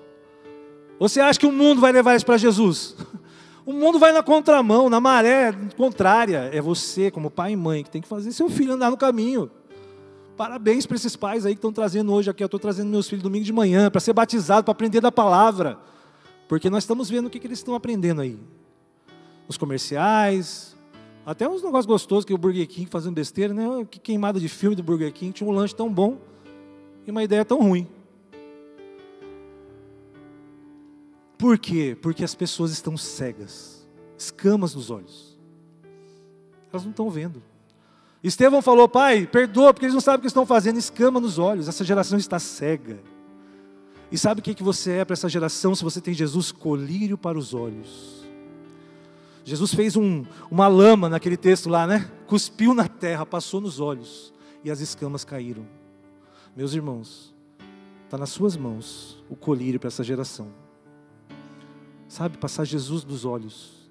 Você 0.98 1.20
acha 1.20 1.38
que 1.38 1.46
o 1.46 1.50
mundo 1.50 1.80
vai 1.80 1.90
levar 1.90 2.14
isso 2.14 2.26
para 2.26 2.36
Jesus? 2.36 2.96
O 3.64 3.72
mundo 3.72 3.96
vai 3.96 4.10
na 4.10 4.24
contramão, 4.24 4.90
na 4.90 4.98
maré 4.98 5.52
contrária. 5.76 6.50
É 6.52 6.60
você, 6.60 7.12
como 7.12 7.30
pai 7.30 7.52
e 7.52 7.56
mãe, 7.56 7.84
que 7.84 7.90
tem 7.90 8.02
que 8.02 8.08
fazer 8.08 8.32
seu 8.32 8.50
filho 8.50 8.72
andar 8.72 8.90
no 8.90 8.96
caminho. 8.96 9.48
Parabéns 10.36 10.84
para 10.84 10.96
esses 10.96 11.14
pais 11.14 11.46
aí 11.46 11.54
que 11.54 11.58
estão 11.58 11.72
trazendo 11.72 12.12
hoje 12.12 12.28
aqui. 12.28 12.42
Eu 12.42 12.46
estou 12.46 12.58
trazendo 12.58 12.90
meus 12.90 13.08
filhos 13.08 13.22
domingo 13.22 13.44
de 13.44 13.52
manhã 13.52 13.88
para 13.88 14.00
ser 14.00 14.12
batizado, 14.12 14.64
para 14.64 14.72
aprender 14.72 15.00
da 15.00 15.12
palavra. 15.12 15.78
Porque 16.48 16.68
nós 16.68 16.82
estamos 16.82 17.08
vendo 17.08 17.26
o 17.26 17.30
que, 17.30 17.38
que 17.38 17.46
eles 17.46 17.60
estão 17.60 17.76
aprendendo 17.76 18.20
aí. 18.20 18.36
Nos 19.46 19.56
comerciais, 19.56 20.76
até 21.24 21.48
uns 21.48 21.62
negócios 21.62 21.86
gostosos 21.86 22.24
que 22.24 22.34
o 22.34 22.38
Burger 22.38 22.66
King 22.66 22.90
fazendo 22.90 23.14
besteira, 23.14 23.54
né? 23.54 23.64
Que 23.90 24.00
queimada 24.00 24.40
de 24.40 24.48
filme 24.48 24.74
do 24.74 24.82
Burger 24.82 25.12
King, 25.12 25.32
tinha 25.32 25.48
um 25.48 25.52
lanche 25.52 25.74
tão 25.74 25.92
bom 25.92 26.18
e 27.06 27.10
uma 27.10 27.22
ideia 27.22 27.44
tão 27.44 27.60
ruim. 27.60 27.88
Por 31.38 31.58
quê? 31.58 31.96
Porque 32.00 32.22
as 32.22 32.34
pessoas 32.34 32.70
estão 32.70 32.96
cegas, 32.96 33.86
escamas 34.16 34.74
nos 34.74 34.90
olhos. 34.90 35.38
Elas 36.72 36.84
não 36.84 36.90
estão 36.90 37.10
vendo. 37.10 37.42
Estevão 38.22 38.62
falou, 38.62 38.88
pai, 38.88 39.26
perdoa, 39.26 39.74
porque 39.74 39.86
eles 39.86 39.94
não 39.94 40.00
sabem 40.00 40.18
o 40.18 40.20
que 40.20 40.28
estão 40.28 40.46
fazendo, 40.46 40.78
escama 40.78 41.18
nos 41.18 41.38
olhos. 41.38 41.66
Essa 41.66 41.84
geração 41.84 42.16
está 42.16 42.38
cega. 42.38 43.00
E 44.10 44.16
sabe 44.16 44.40
o 44.40 44.44
que, 44.44 44.62
você 44.62 44.92
é 44.98 45.04
para 45.04 45.14
essa 45.14 45.28
geração 45.28 45.74
se 45.74 45.82
você 45.82 46.00
tem 46.00 46.14
Jesus? 46.14 46.52
Colírio 46.52 47.18
para 47.18 47.36
os 47.36 47.54
olhos. 47.54 48.21
Jesus 49.44 49.74
fez 49.74 49.96
um, 49.96 50.24
uma 50.50 50.68
lama 50.68 51.08
naquele 51.08 51.36
texto 51.36 51.68
lá, 51.68 51.86
né? 51.86 52.10
Cuspiu 52.26 52.74
na 52.74 52.88
terra, 52.88 53.26
passou 53.26 53.60
nos 53.60 53.80
olhos 53.80 54.32
e 54.62 54.70
as 54.70 54.80
escamas 54.80 55.24
caíram. 55.24 55.66
Meus 56.56 56.74
irmãos, 56.74 57.34
está 58.04 58.16
nas 58.16 58.30
suas 58.30 58.56
mãos 58.56 59.22
o 59.28 59.34
colírio 59.34 59.80
para 59.80 59.88
essa 59.88 60.04
geração. 60.04 60.48
Sabe, 62.06 62.38
passar 62.38 62.64
Jesus 62.64 63.04
nos 63.04 63.24
olhos 63.24 63.90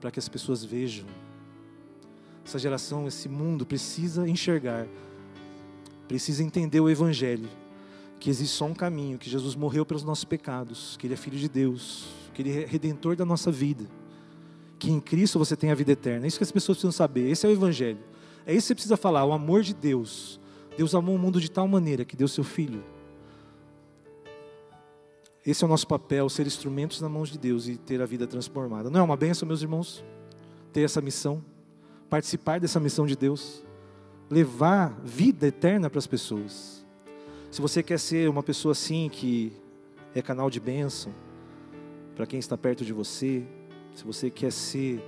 para 0.00 0.10
que 0.10 0.18
as 0.18 0.28
pessoas 0.28 0.64
vejam. 0.64 1.06
Essa 2.44 2.58
geração, 2.58 3.06
esse 3.06 3.28
mundo 3.28 3.66
precisa 3.66 4.28
enxergar, 4.28 4.86
precisa 6.06 6.42
entender 6.42 6.80
o 6.80 6.88
Evangelho, 6.88 7.48
que 8.20 8.30
existe 8.30 8.56
só 8.56 8.66
um 8.66 8.74
caminho, 8.74 9.18
que 9.18 9.28
Jesus 9.28 9.54
morreu 9.54 9.84
pelos 9.84 10.04
nossos 10.04 10.24
pecados, 10.24 10.96
que 10.96 11.06
Ele 11.06 11.14
é 11.14 11.16
Filho 11.16 11.38
de 11.38 11.48
Deus, 11.48 12.06
que 12.32 12.42
Ele 12.42 12.62
é 12.62 12.66
redentor 12.66 13.16
da 13.16 13.24
nossa 13.24 13.50
vida 13.50 13.86
que 14.84 14.90
em 14.90 15.00
Cristo 15.00 15.38
você 15.38 15.56
tem 15.56 15.70
a 15.70 15.74
vida 15.74 15.92
eterna. 15.92 16.26
É 16.26 16.28
isso 16.28 16.36
que 16.36 16.44
as 16.44 16.52
pessoas 16.52 16.76
precisam 16.76 16.92
saber. 16.92 17.30
Esse 17.30 17.46
é 17.46 17.48
o 17.48 17.52
Evangelho. 17.52 17.98
É 18.46 18.52
isso 18.52 18.62
que 18.62 18.68
você 18.68 18.74
precisa 18.74 18.96
falar, 18.98 19.24
o 19.24 19.32
amor 19.32 19.62
de 19.62 19.72
Deus. 19.72 20.38
Deus 20.76 20.94
amou 20.94 21.14
o 21.14 21.18
mundo 21.18 21.40
de 21.40 21.50
tal 21.50 21.66
maneira 21.66 22.04
que 22.04 22.14
deu 22.14 22.28
seu 22.28 22.44
Filho. 22.44 22.84
Esse 25.46 25.64
é 25.64 25.66
o 25.66 25.70
nosso 25.70 25.86
papel, 25.86 26.28
ser 26.28 26.46
instrumentos 26.46 27.00
na 27.00 27.08
mãos 27.08 27.30
de 27.30 27.38
Deus 27.38 27.66
e 27.66 27.78
ter 27.78 28.02
a 28.02 28.06
vida 28.06 28.26
transformada. 28.26 28.90
Não 28.90 29.00
é 29.00 29.02
uma 29.02 29.16
benção, 29.16 29.48
meus 29.48 29.62
irmãos? 29.62 30.04
Ter 30.70 30.82
essa 30.82 31.00
missão, 31.00 31.42
participar 32.10 32.60
dessa 32.60 32.78
missão 32.78 33.06
de 33.06 33.16
Deus, 33.16 33.64
levar 34.28 35.00
vida 35.02 35.46
eterna 35.46 35.88
para 35.88 35.98
as 35.98 36.06
pessoas. 36.06 36.84
Se 37.50 37.60
você 37.60 37.82
quer 37.82 37.98
ser 37.98 38.28
uma 38.28 38.42
pessoa 38.42 38.72
assim 38.72 39.08
que 39.10 39.50
é 40.14 40.20
canal 40.20 40.50
de 40.50 40.60
bênção 40.60 41.14
para 42.14 42.26
quem 42.26 42.38
está 42.38 42.56
perto 42.56 42.84
de 42.84 42.92
você, 42.92 43.46
se 43.94 44.04
você 44.04 44.28
quer 44.28 44.50
ser 44.50 45.00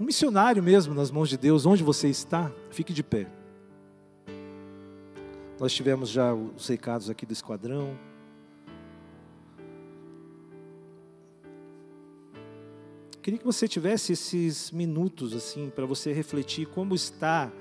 um 0.00 0.04
missionário 0.04 0.62
mesmo 0.62 0.94
nas 0.94 1.10
mãos 1.10 1.28
de 1.28 1.36
Deus, 1.36 1.66
onde 1.66 1.82
você 1.82 2.08
está, 2.08 2.50
fique 2.70 2.92
de 2.92 3.02
pé. 3.02 3.30
Nós 5.60 5.72
tivemos 5.72 6.08
já 6.08 6.34
os 6.34 6.66
recados 6.66 7.08
aqui 7.08 7.24
do 7.24 7.32
esquadrão. 7.32 7.96
Queria 13.22 13.38
que 13.38 13.44
você 13.44 13.68
tivesse 13.68 14.12
esses 14.12 14.70
minutos 14.70 15.34
assim 15.34 15.70
para 15.70 15.86
você 15.86 16.12
refletir 16.12 16.66
como 16.66 16.94
está 16.94 17.52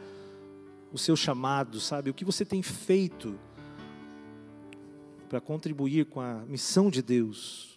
o 0.91 0.97
seu 0.97 1.15
chamado, 1.15 1.79
sabe? 1.79 2.09
O 2.09 2.13
que 2.13 2.25
você 2.25 2.43
tem 2.43 2.61
feito 2.61 3.37
para 5.29 5.39
contribuir 5.39 6.05
com 6.05 6.19
a 6.19 6.43
missão 6.47 6.89
de 6.89 7.01
Deus 7.01 7.72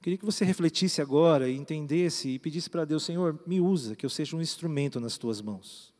Queria 0.00 0.16
que 0.16 0.24
você 0.24 0.44
refletisse 0.44 1.02
agora 1.02 1.48
e 1.48 1.56
entendesse 1.56 2.30
e 2.30 2.38
pedisse 2.38 2.70
para 2.70 2.86
Deus, 2.86 3.04
Senhor, 3.04 3.38
me 3.46 3.60
usa, 3.60 3.94
que 3.94 4.06
eu 4.06 4.10
seja 4.10 4.34
um 4.34 4.40
instrumento 4.40 4.98
nas 4.98 5.18
tuas 5.18 5.42
mãos. 5.42 5.92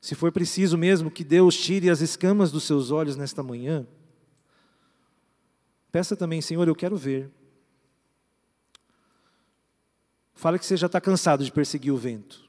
Se 0.00 0.14
for 0.14 0.30
preciso 0.30 0.78
mesmo 0.78 1.10
que 1.10 1.24
Deus 1.24 1.56
tire 1.56 1.90
as 1.90 2.00
escamas 2.00 2.52
dos 2.52 2.62
seus 2.62 2.92
olhos 2.92 3.16
nesta 3.16 3.42
manhã, 3.42 3.84
peça 5.90 6.14
também, 6.14 6.40
Senhor, 6.40 6.68
eu 6.68 6.74
quero 6.76 6.96
ver. 6.96 7.28
Fala 10.32 10.58
que 10.58 10.66
você 10.66 10.76
já 10.76 10.86
está 10.86 11.00
cansado 11.00 11.44
de 11.44 11.50
perseguir 11.50 11.92
o 11.92 11.96
vento. 11.96 12.48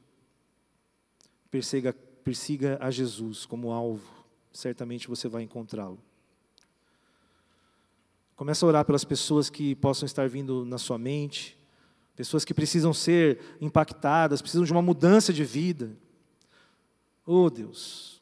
persiga, 1.50 1.94
persiga 2.24 2.78
a 2.80 2.92
Jesus 2.92 3.48
como 3.48 3.72
alvo, 3.72 4.08
certamente 4.54 5.08
você 5.08 5.28
vai 5.28 5.42
encontrá-lo. 5.42 6.07
Começa 8.38 8.64
a 8.64 8.70
orar 8.70 8.86
pelas 8.86 9.04
pessoas 9.04 9.50
que 9.50 9.74
possam 9.74 10.06
estar 10.06 10.30
vindo 10.30 10.64
na 10.64 10.78
sua 10.78 11.00
mente, 11.00 11.58
pessoas 12.16 12.46
que 12.46 12.54
precisam 12.54 12.94
ser 12.94 13.40
impactadas, 13.60 14.44
precisam 14.44 14.64
de 14.64 14.72
uma 14.72 14.82
mudança 14.82 15.34
de 15.34 15.44
vida. 15.44 15.98
Oh 17.26 17.50
Deus, 17.50 18.22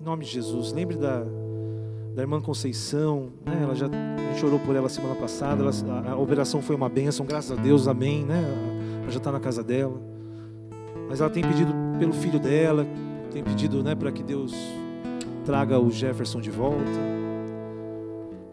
em 0.00 0.02
nome 0.02 0.24
de 0.24 0.30
Jesus, 0.30 0.72
lembre 0.72 0.96
da, 0.96 1.22
da 2.14 2.22
irmã 2.22 2.40
Conceição, 2.40 3.34
né? 3.44 3.60
ela 3.62 3.74
já, 3.74 3.88
a 3.88 4.32
gente 4.32 4.44
orou 4.44 4.58
por 4.58 4.74
ela 4.74 4.88
semana 4.88 5.16
passada, 5.16 5.62
ela, 5.62 5.70
a, 6.08 6.12
a, 6.12 6.16
operação 6.16 6.62
foi 6.62 6.74
uma 6.74 6.88
bênção, 6.88 7.26
graças 7.26 7.56
a 7.56 7.60
Deus, 7.60 7.86
amém, 7.86 8.24
né? 8.24 8.42
ela 9.02 9.10
já 9.10 9.18
está 9.18 9.30
na 9.30 9.38
casa 9.38 9.62
dela, 9.62 10.00
mas 11.10 11.20
ela 11.20 11.28
tem 11.28 11.42
pedido 11.42 11.74
pelo 11.98 12.14
filho 12.14 12.40
dela, 12.40 12.86
tem 13.30 13.44
pedido 13.44 13.82
né, 13.82 13.94
para 13.94 14.10
que 14.10 14.22
Deus 14.22 14.54
traga 15.44 15.78
o 15.78 15.90
Jefferson 15.90 16.40
de 16.40 16.50
volta. 16.50 17.21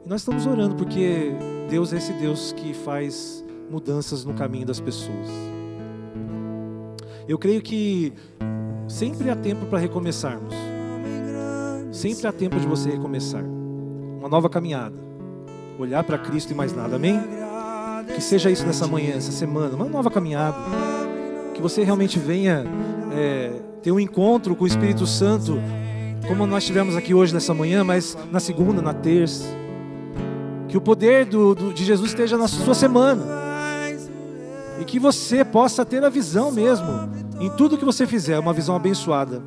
Nós 0.09 0.21
estamos 0.21 0.47
orando 0.47 0.73
porque 0.73 1.31
Deus 1.69 1.93
é 1.93 1.97
esse 1.97 2.11
Deus 2.13 2.51
que 2.51 2.73
faz 2.73 3.45
mudanças 3.69 4.25
no 4.25 4.33
caminho 4.33 4.65
das 4.65 4.79
pessoas. 4.79 5.27
Eu 7.27 7.37
creio 7.37 7.61
que 7.61 8.11
sempre 8.87 9.29
há 9.29 9.35
tempo 9.35 9.67
para 9.67 9.77
recomeçarmos. 9.77 10.51
Sempre 11.91 12.25
há 12.25 12.31
tempo 12.31 12.59
de 12.59 12.65
você 12.65 12.89
recomeçar. 12.89 13.43
Uma 14.17 14.27
nova 14.27 14.49
caminhada. 14.49 14.95
Olhar 15.77 16.03
para 16.03 16.17
Cristo 16.17 16.53
e 16.53 16.55
mais 16.55 16.73
nada. 16.73 16.95
Amém? 16.95 17.19
Que 18.15 18.19
seja 18.19 18.49
isso 18.49 18.65
nessa 18.65 18.87
manhã, 18.87 19.13
essa 19.13 19.31
semana. 19.31 19.75
Uma 19.75 19.85
nova 19.85 20.09
caminhada. 20.09 20.57
Que 21.53 21.61
você 21.61 21.83
realmente 21.83 22.17
venha 22.17 22.65
é, 23.13 23.61
ter 23.83 23.91
um 23.91 23.99
encontro 23.99 24.55
com 24.55 24.63
o 24.63 24.67
Espírito 24.67 25.05
Santo, 25.05 25.59
como 26.27 26.47
nós 26.47 26.65
tivemos 26.65 26.95
aqui 26.95 27.13
hoje 27.13 27.31
nessa 27.31 27.53
manhã, 27.53 27.83
mas 27.83 28.17
na 28.31 28.39
segunda, 28.39 28.81
na 28.81 28.95
terça 28.95 29.58
que 30.69 30.77
o 30.77 30.81
poder 30.81 31.25
do, 31.25 31.55
do, 31.55 31.73
de 31.73 31.83
Jesus 31.83 32.11
esteja 32.11 32.37
na 32.37 32.47
sua 32.47 32.75
semana. 32.75 33.25
E 34.79 34.85
que 34.85 34.99
você 34.99 35.43
possa 35.43 35.83
ter 35.83 36.03
a 36.05 36.09
visão 36.09 36.51
mesmo, 36.51 36.87
em 37.39 37.49
tudo 37.49 37.77
que 37.77 37.83
você 37.83 38.07
fizer, 38.07 38.39
uma 38.39 38.53
visão 38.53 38.75
abençoada. 38.75 39.41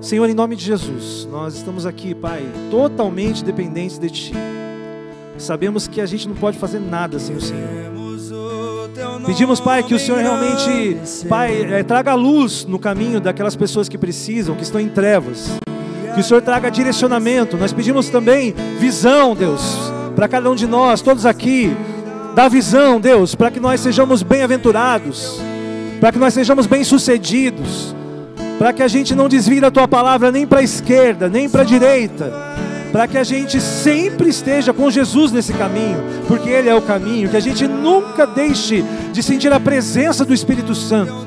Senhor, 0.00 0.28
em 0.30 0.34
nome 0.34 0.56
de 0.56 0.64
Jesus, 0.64 1.28
nós 1.30 1.56
estamos 1.56 1.84
aqui, 1.84 2.14
Pai, 2.14 2.46
totalmente 2.70 3.44
dependentes 3.44 3.98
de 3.98 4.08
Ti. 4.08 4.32
Sabemos 5.36 5.86
que 5.86 6.00
a 6.00 6.06
gente 6.06 6.28
não 6.28 6.36
pode 6.36 6.58
fazer 6.58 6.78
nada 6.78 7.18
sem 7.18 7.36
o 7.36 7.40
Senhor. 7.40 7.68
Pedimos, 9.26 9.60
Pai, 9.60 9.82
que 9.82 9.94
o 9.94 9.98
Senhor 9.98 10.18
realmente, 10.18 11.26
Pai, 11.28 11.62
é, 11.72 11.82
traga 11.82 12.14
luz 12.14 12.64
no 12.64 12.78
caminho 12.78 13.20
daquelas 13.20 13.56
pessoas 13.56 13.88
que 13.88 13.98
precisam, 13.98 14.54
que 14.54 14.62
estão 14.62 14.80
em 14.80 14.88
trevas. 14.88 15.58
Que 16.16 16.22
o 16.22 16.24
Senhor 16.24 16.40
traga 16.40 16.70
direcionamento. 16.70 17.58
Nós 17.58 17.74
pedimos 17.74 18.08
também 18.08 18.54
visão, 18.80 19.36
Deus, 19.36 19.76
para 20.14 20.26
cada 20.26 20.50
um 20.50 20.54
de 20.54 20.66
nós, 20.66 21.02
todos 21.02 21.26
aqui. 21.26 21.76
Dá 22.34 22.48
visão, 22.48 22.98
Deus, 22.98 23.34
para 23.34 23.50
que 23.50 23.60
nós 23.60 23.82
sejamos 23.82 24.22
bem-aventurados, 24.22 25.38
para 26.00 26.10
que 26.10 26.18
nós 26.18 26.32
sejamos 26.32 26.66
bem-sucedidos, 26.66 27.94
para 28.58 28.72
que 28.72 28.82
a 28.82 28.88
gente 28.88 29.14
não 29.14 29.28
desvie 29.28 29.60
da 29.60 29.70
tua 29.70 29.86
palavra 29.86 30.32
nem 30.32 30.46
para 30.46 30.60
a 30.60 30.62
esquerda, 30.62 31.28
nem 31.28 31.50
para 31.50 31.60
a 31.60 31.66
direita, 31.66 32.32
para 32.90 33.06
que 33.06 33.18
a 33.18 33.24
gente 33.24 33.60
sempre 33.60 34.30
esteja 34.30 34.72
com 34.72 34.90
Jesus 34.90 35.32
nesse 35.32 35.52
caminho, 35.52 36.02
porque 36.26 36.48
Ele 36.48 36.70
é 36.70 36.74
o 36.74 36.80
caminho, 36.80 37.28
que 37.28 37.36
a 37.36 37.40
gente 37.40 37.68
nunca 37.68 38.26
deixe 38.26 38.82
de 39.12 39.22
sentir 39.22 39.52
a 39.52 39.60
presença 39.60 40.24
do 40.24 40.32
Espírito 40.32 40.74
Santo. 40.74 41.26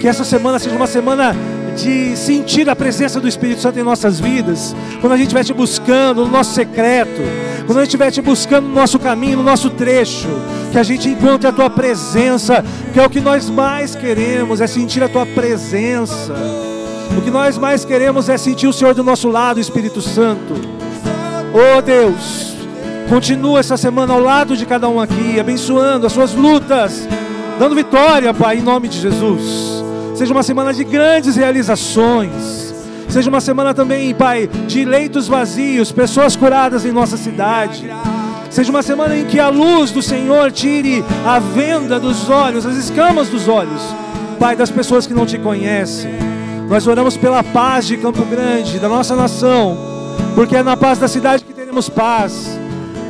Que 0.00 0.06
essa 0.06 0.22
semana 0.22 0.60
seja 0.60 0.76
uma 0.76 0.86
semana 0.86 1.34
de 1.78 2.16
sentir 2.16 2.68
a 2.68 2.74
presença 2.74 3.20
do 3.20 3.28
Espírito 3.28 3.60
Santo 3.60 3.78
em 3.78 3.82
nossas 3.82 4.18
vidas, 4.18 4.74
quando 5.00 5.12
a 5.12 5.16
gente 5.16 5.28
estiver 5.28 5.44
te 5.44 5.52
buscando 5.52 6.24
no 6.24 6.30
nosso 6.30 6.52
secreto, 6.52 7.22
quando 7.64 7.78
a 7.78 7.80
gente 7.82 7.88
estiver 7.88 8.10
te 8.10 8.20
buscando 8.20 8.66
no 8.66 8.74
nosso 8.74 8.98
caminho, 8.98 9.38
no 9.38 9.44
nosso 9.44 9.70
trecho, 9.70 10.28
que 10.72 10.78
a 10.78 10.82
gente 10.82 11.08
encontre 11.08 11.46
a 11.46 11.52
tua 11.52 11.70
presença, 11.70 12.64
que 12.92 12.98
é 12.98 13.06
o 13.06 13.08
que 13.08 13.20
nós 13.20 13.48
mais 13.48 13.94
queremos, 13.94 14.60
é 14.60 14.66
sentir 14.66 15.02
a 15.02 15.08
tua 15.08 15.24
presença. 15.24 16.34
O 17.16 17.20
que 17.22 17.30
nós 17.30 17.56
mais 17.56 17.84
queremos 17.84 18.28
é 18.28 18.36
sentir 18.36 18.66
o 18.66 18.72
Senhor 18.72 18.94
do 18.94 19.04
nosso 19.04 19.28
lado, 19.28 19.60
Espírito 19.60 20.02
Santo. 20.02 20.54
Oh 21.54 21.80
Deus, 21.80 22.54
continua 23.08 23.60
essa 23.60 23.76
semana 23.76 24.12
ao 24.12 24.20
lado 24.20 24.56
de 24.56 24.66
cada 24.66 24.88
um 24.88 25.00
aqui, 25.00 25.38
abençoando 25.38 26.06
as 26.06 26.12
suas 26.12 26.34
lutas, 26.34 27.08
dando 27.58 27.74
vitória, 27.74 28.34
Pai, 28.34 28.58
em 28.58 28.62
nome 28.62 28.88
de 28.88 29.00
Jesus. 29.00 29.67
Seja 30.18 30.32
uma 30.32 30.42
semana 30.42 30.74
de 30.74 30.82
grandes 30.82 31.36
realizações. 31.36 32.74
Seja 33.08 33.30
uma 33.30 33.40
semana 33.40 33.72
também, 33.72 34.12
Pai, 34.12 34.50
de 34.66 34.84
leitos 34.84 35.28
vazios, 35.28 35.92
pessoas 35.92 36.34
curadas 36.34 36.84
em 36.84 36.90
nossa 36.90 37.16
cidade. 37.16 37.88
Seja 38.50 38.68
uma 38.68 38.82
semana 38.82 39.16
em 39.16 39.26
que 39.26 39.38
a 39.38 39.48
luz 39.48 39.92
do 39.92 40.02
Senhor 40.02 40.50
tire 40.50 41.04
a 41.24 41.38
venda 41.38 42.00
dos 42.00 42.28
olhos, 42.28 42.66
as 42.66 42.74
escamas 42.74 43.28
dos 43.28 43.46
olhos, 43.46 43.80
Pai, 44.40 44.56
das 44.56 44.72
pessoas 44.72 45.06
que 45.06 45.14
não 45.14 45.24
te 45.24 45.38
conhecem. 45.38 46.10
Nós 46.68 46.84
oramos 46.88 47.16
pela 47.16 47.44
paz 47.44 47.86
de 47.86 47.96
Campo 47.96 48.24
Grande, 48.24 48.80
da 48.80 48.88
nossa 48.88 49.14
nação, 49.14 49.78
porque 50.34 50.56
é 50.56 50.64
na 50.64 50.76
paz 50.76 50.98
da 50.98 51.06
cidade 51.06 51.44
que 51.44 51.52
teremos 51.52 51.88
paz. 51.88 52.58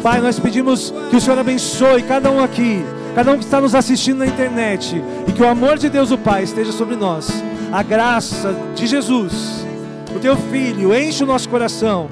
Pai, 0.02 0.20
nós 0.20 0.38
pedimos 0.38 0.92
que 1.08 1.16
o 1.16 1.20
Senhor 1.22 1.38
abençoe 1.38 2.02
cada 2.02 2.30
um 2.30 2.44
aqui 2.44 2.84
cada 3.18 3.32
um 3.32 3.38
que 3.38 3.44
está 3.44 3.60
nos 3.60 3.74
assistindo 3.74 4.18
na 4.18 4.26
internet, 4.28 5.02
e 5.26 5.32
que 5.32 5.42
o 5.42 5.48
amor 5.48 5.76
de 5.76 5.88
Deus 5.88 6.12
o 6.12 6.16
Pai 6.16 6.44
esteja 6.44 6.70
sobre 6.70 6.94
nós, 6.94 7.42
a 7.72 7.82
graça 7.82 8.54
de 8.76 8.86
Jesus, 8.86 9.66
o 10.14 10.20
teu 10.20 10.36
Filho, 10.36 10.94
enche 10.94 11.24
o 11.24 11.26
nosso 11.26 11.48
coração, 11.48 12.08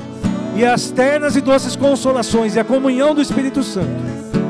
e 0.57 0.64
as 0.64 0.90
ternas 0.90 1.37
e 1.37 1.40
doces 1.40 1.77
consolações 1.77 2.57
e 2.57 2.59
a 2.59 2.64
comunhão 2.64 3.14
do 3.14 3.23
Espírito 3.23 3.62
Santo 3.62 4.03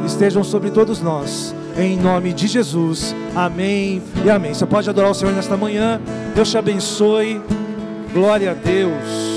estejam 0.06 0.42
sobre 0.42 0.70
todos 0.70 1.02
nós, 1.02 1.54
em 1.76 1.94
nome 1.98 2.32
de 2.32 2.46
Jesus, 2.46 3.14
amém 3.34 4.02
e 4.24 4.30
amém. 4.30 4.54
Você 4.54 4.64
pode 4.64 4.88
adorar 4.88 5.10
o 5.10 5.14
Senhor 5.14 5.34
nesta 5.34 5.58
manhã, 5.58 6.00
Deus 6.34 6.50
te 6.50 6.56
abençoe, 6.56 7.38
glória 8.14 8.52
a 8.52 8.54
Deus. 8.54 9.35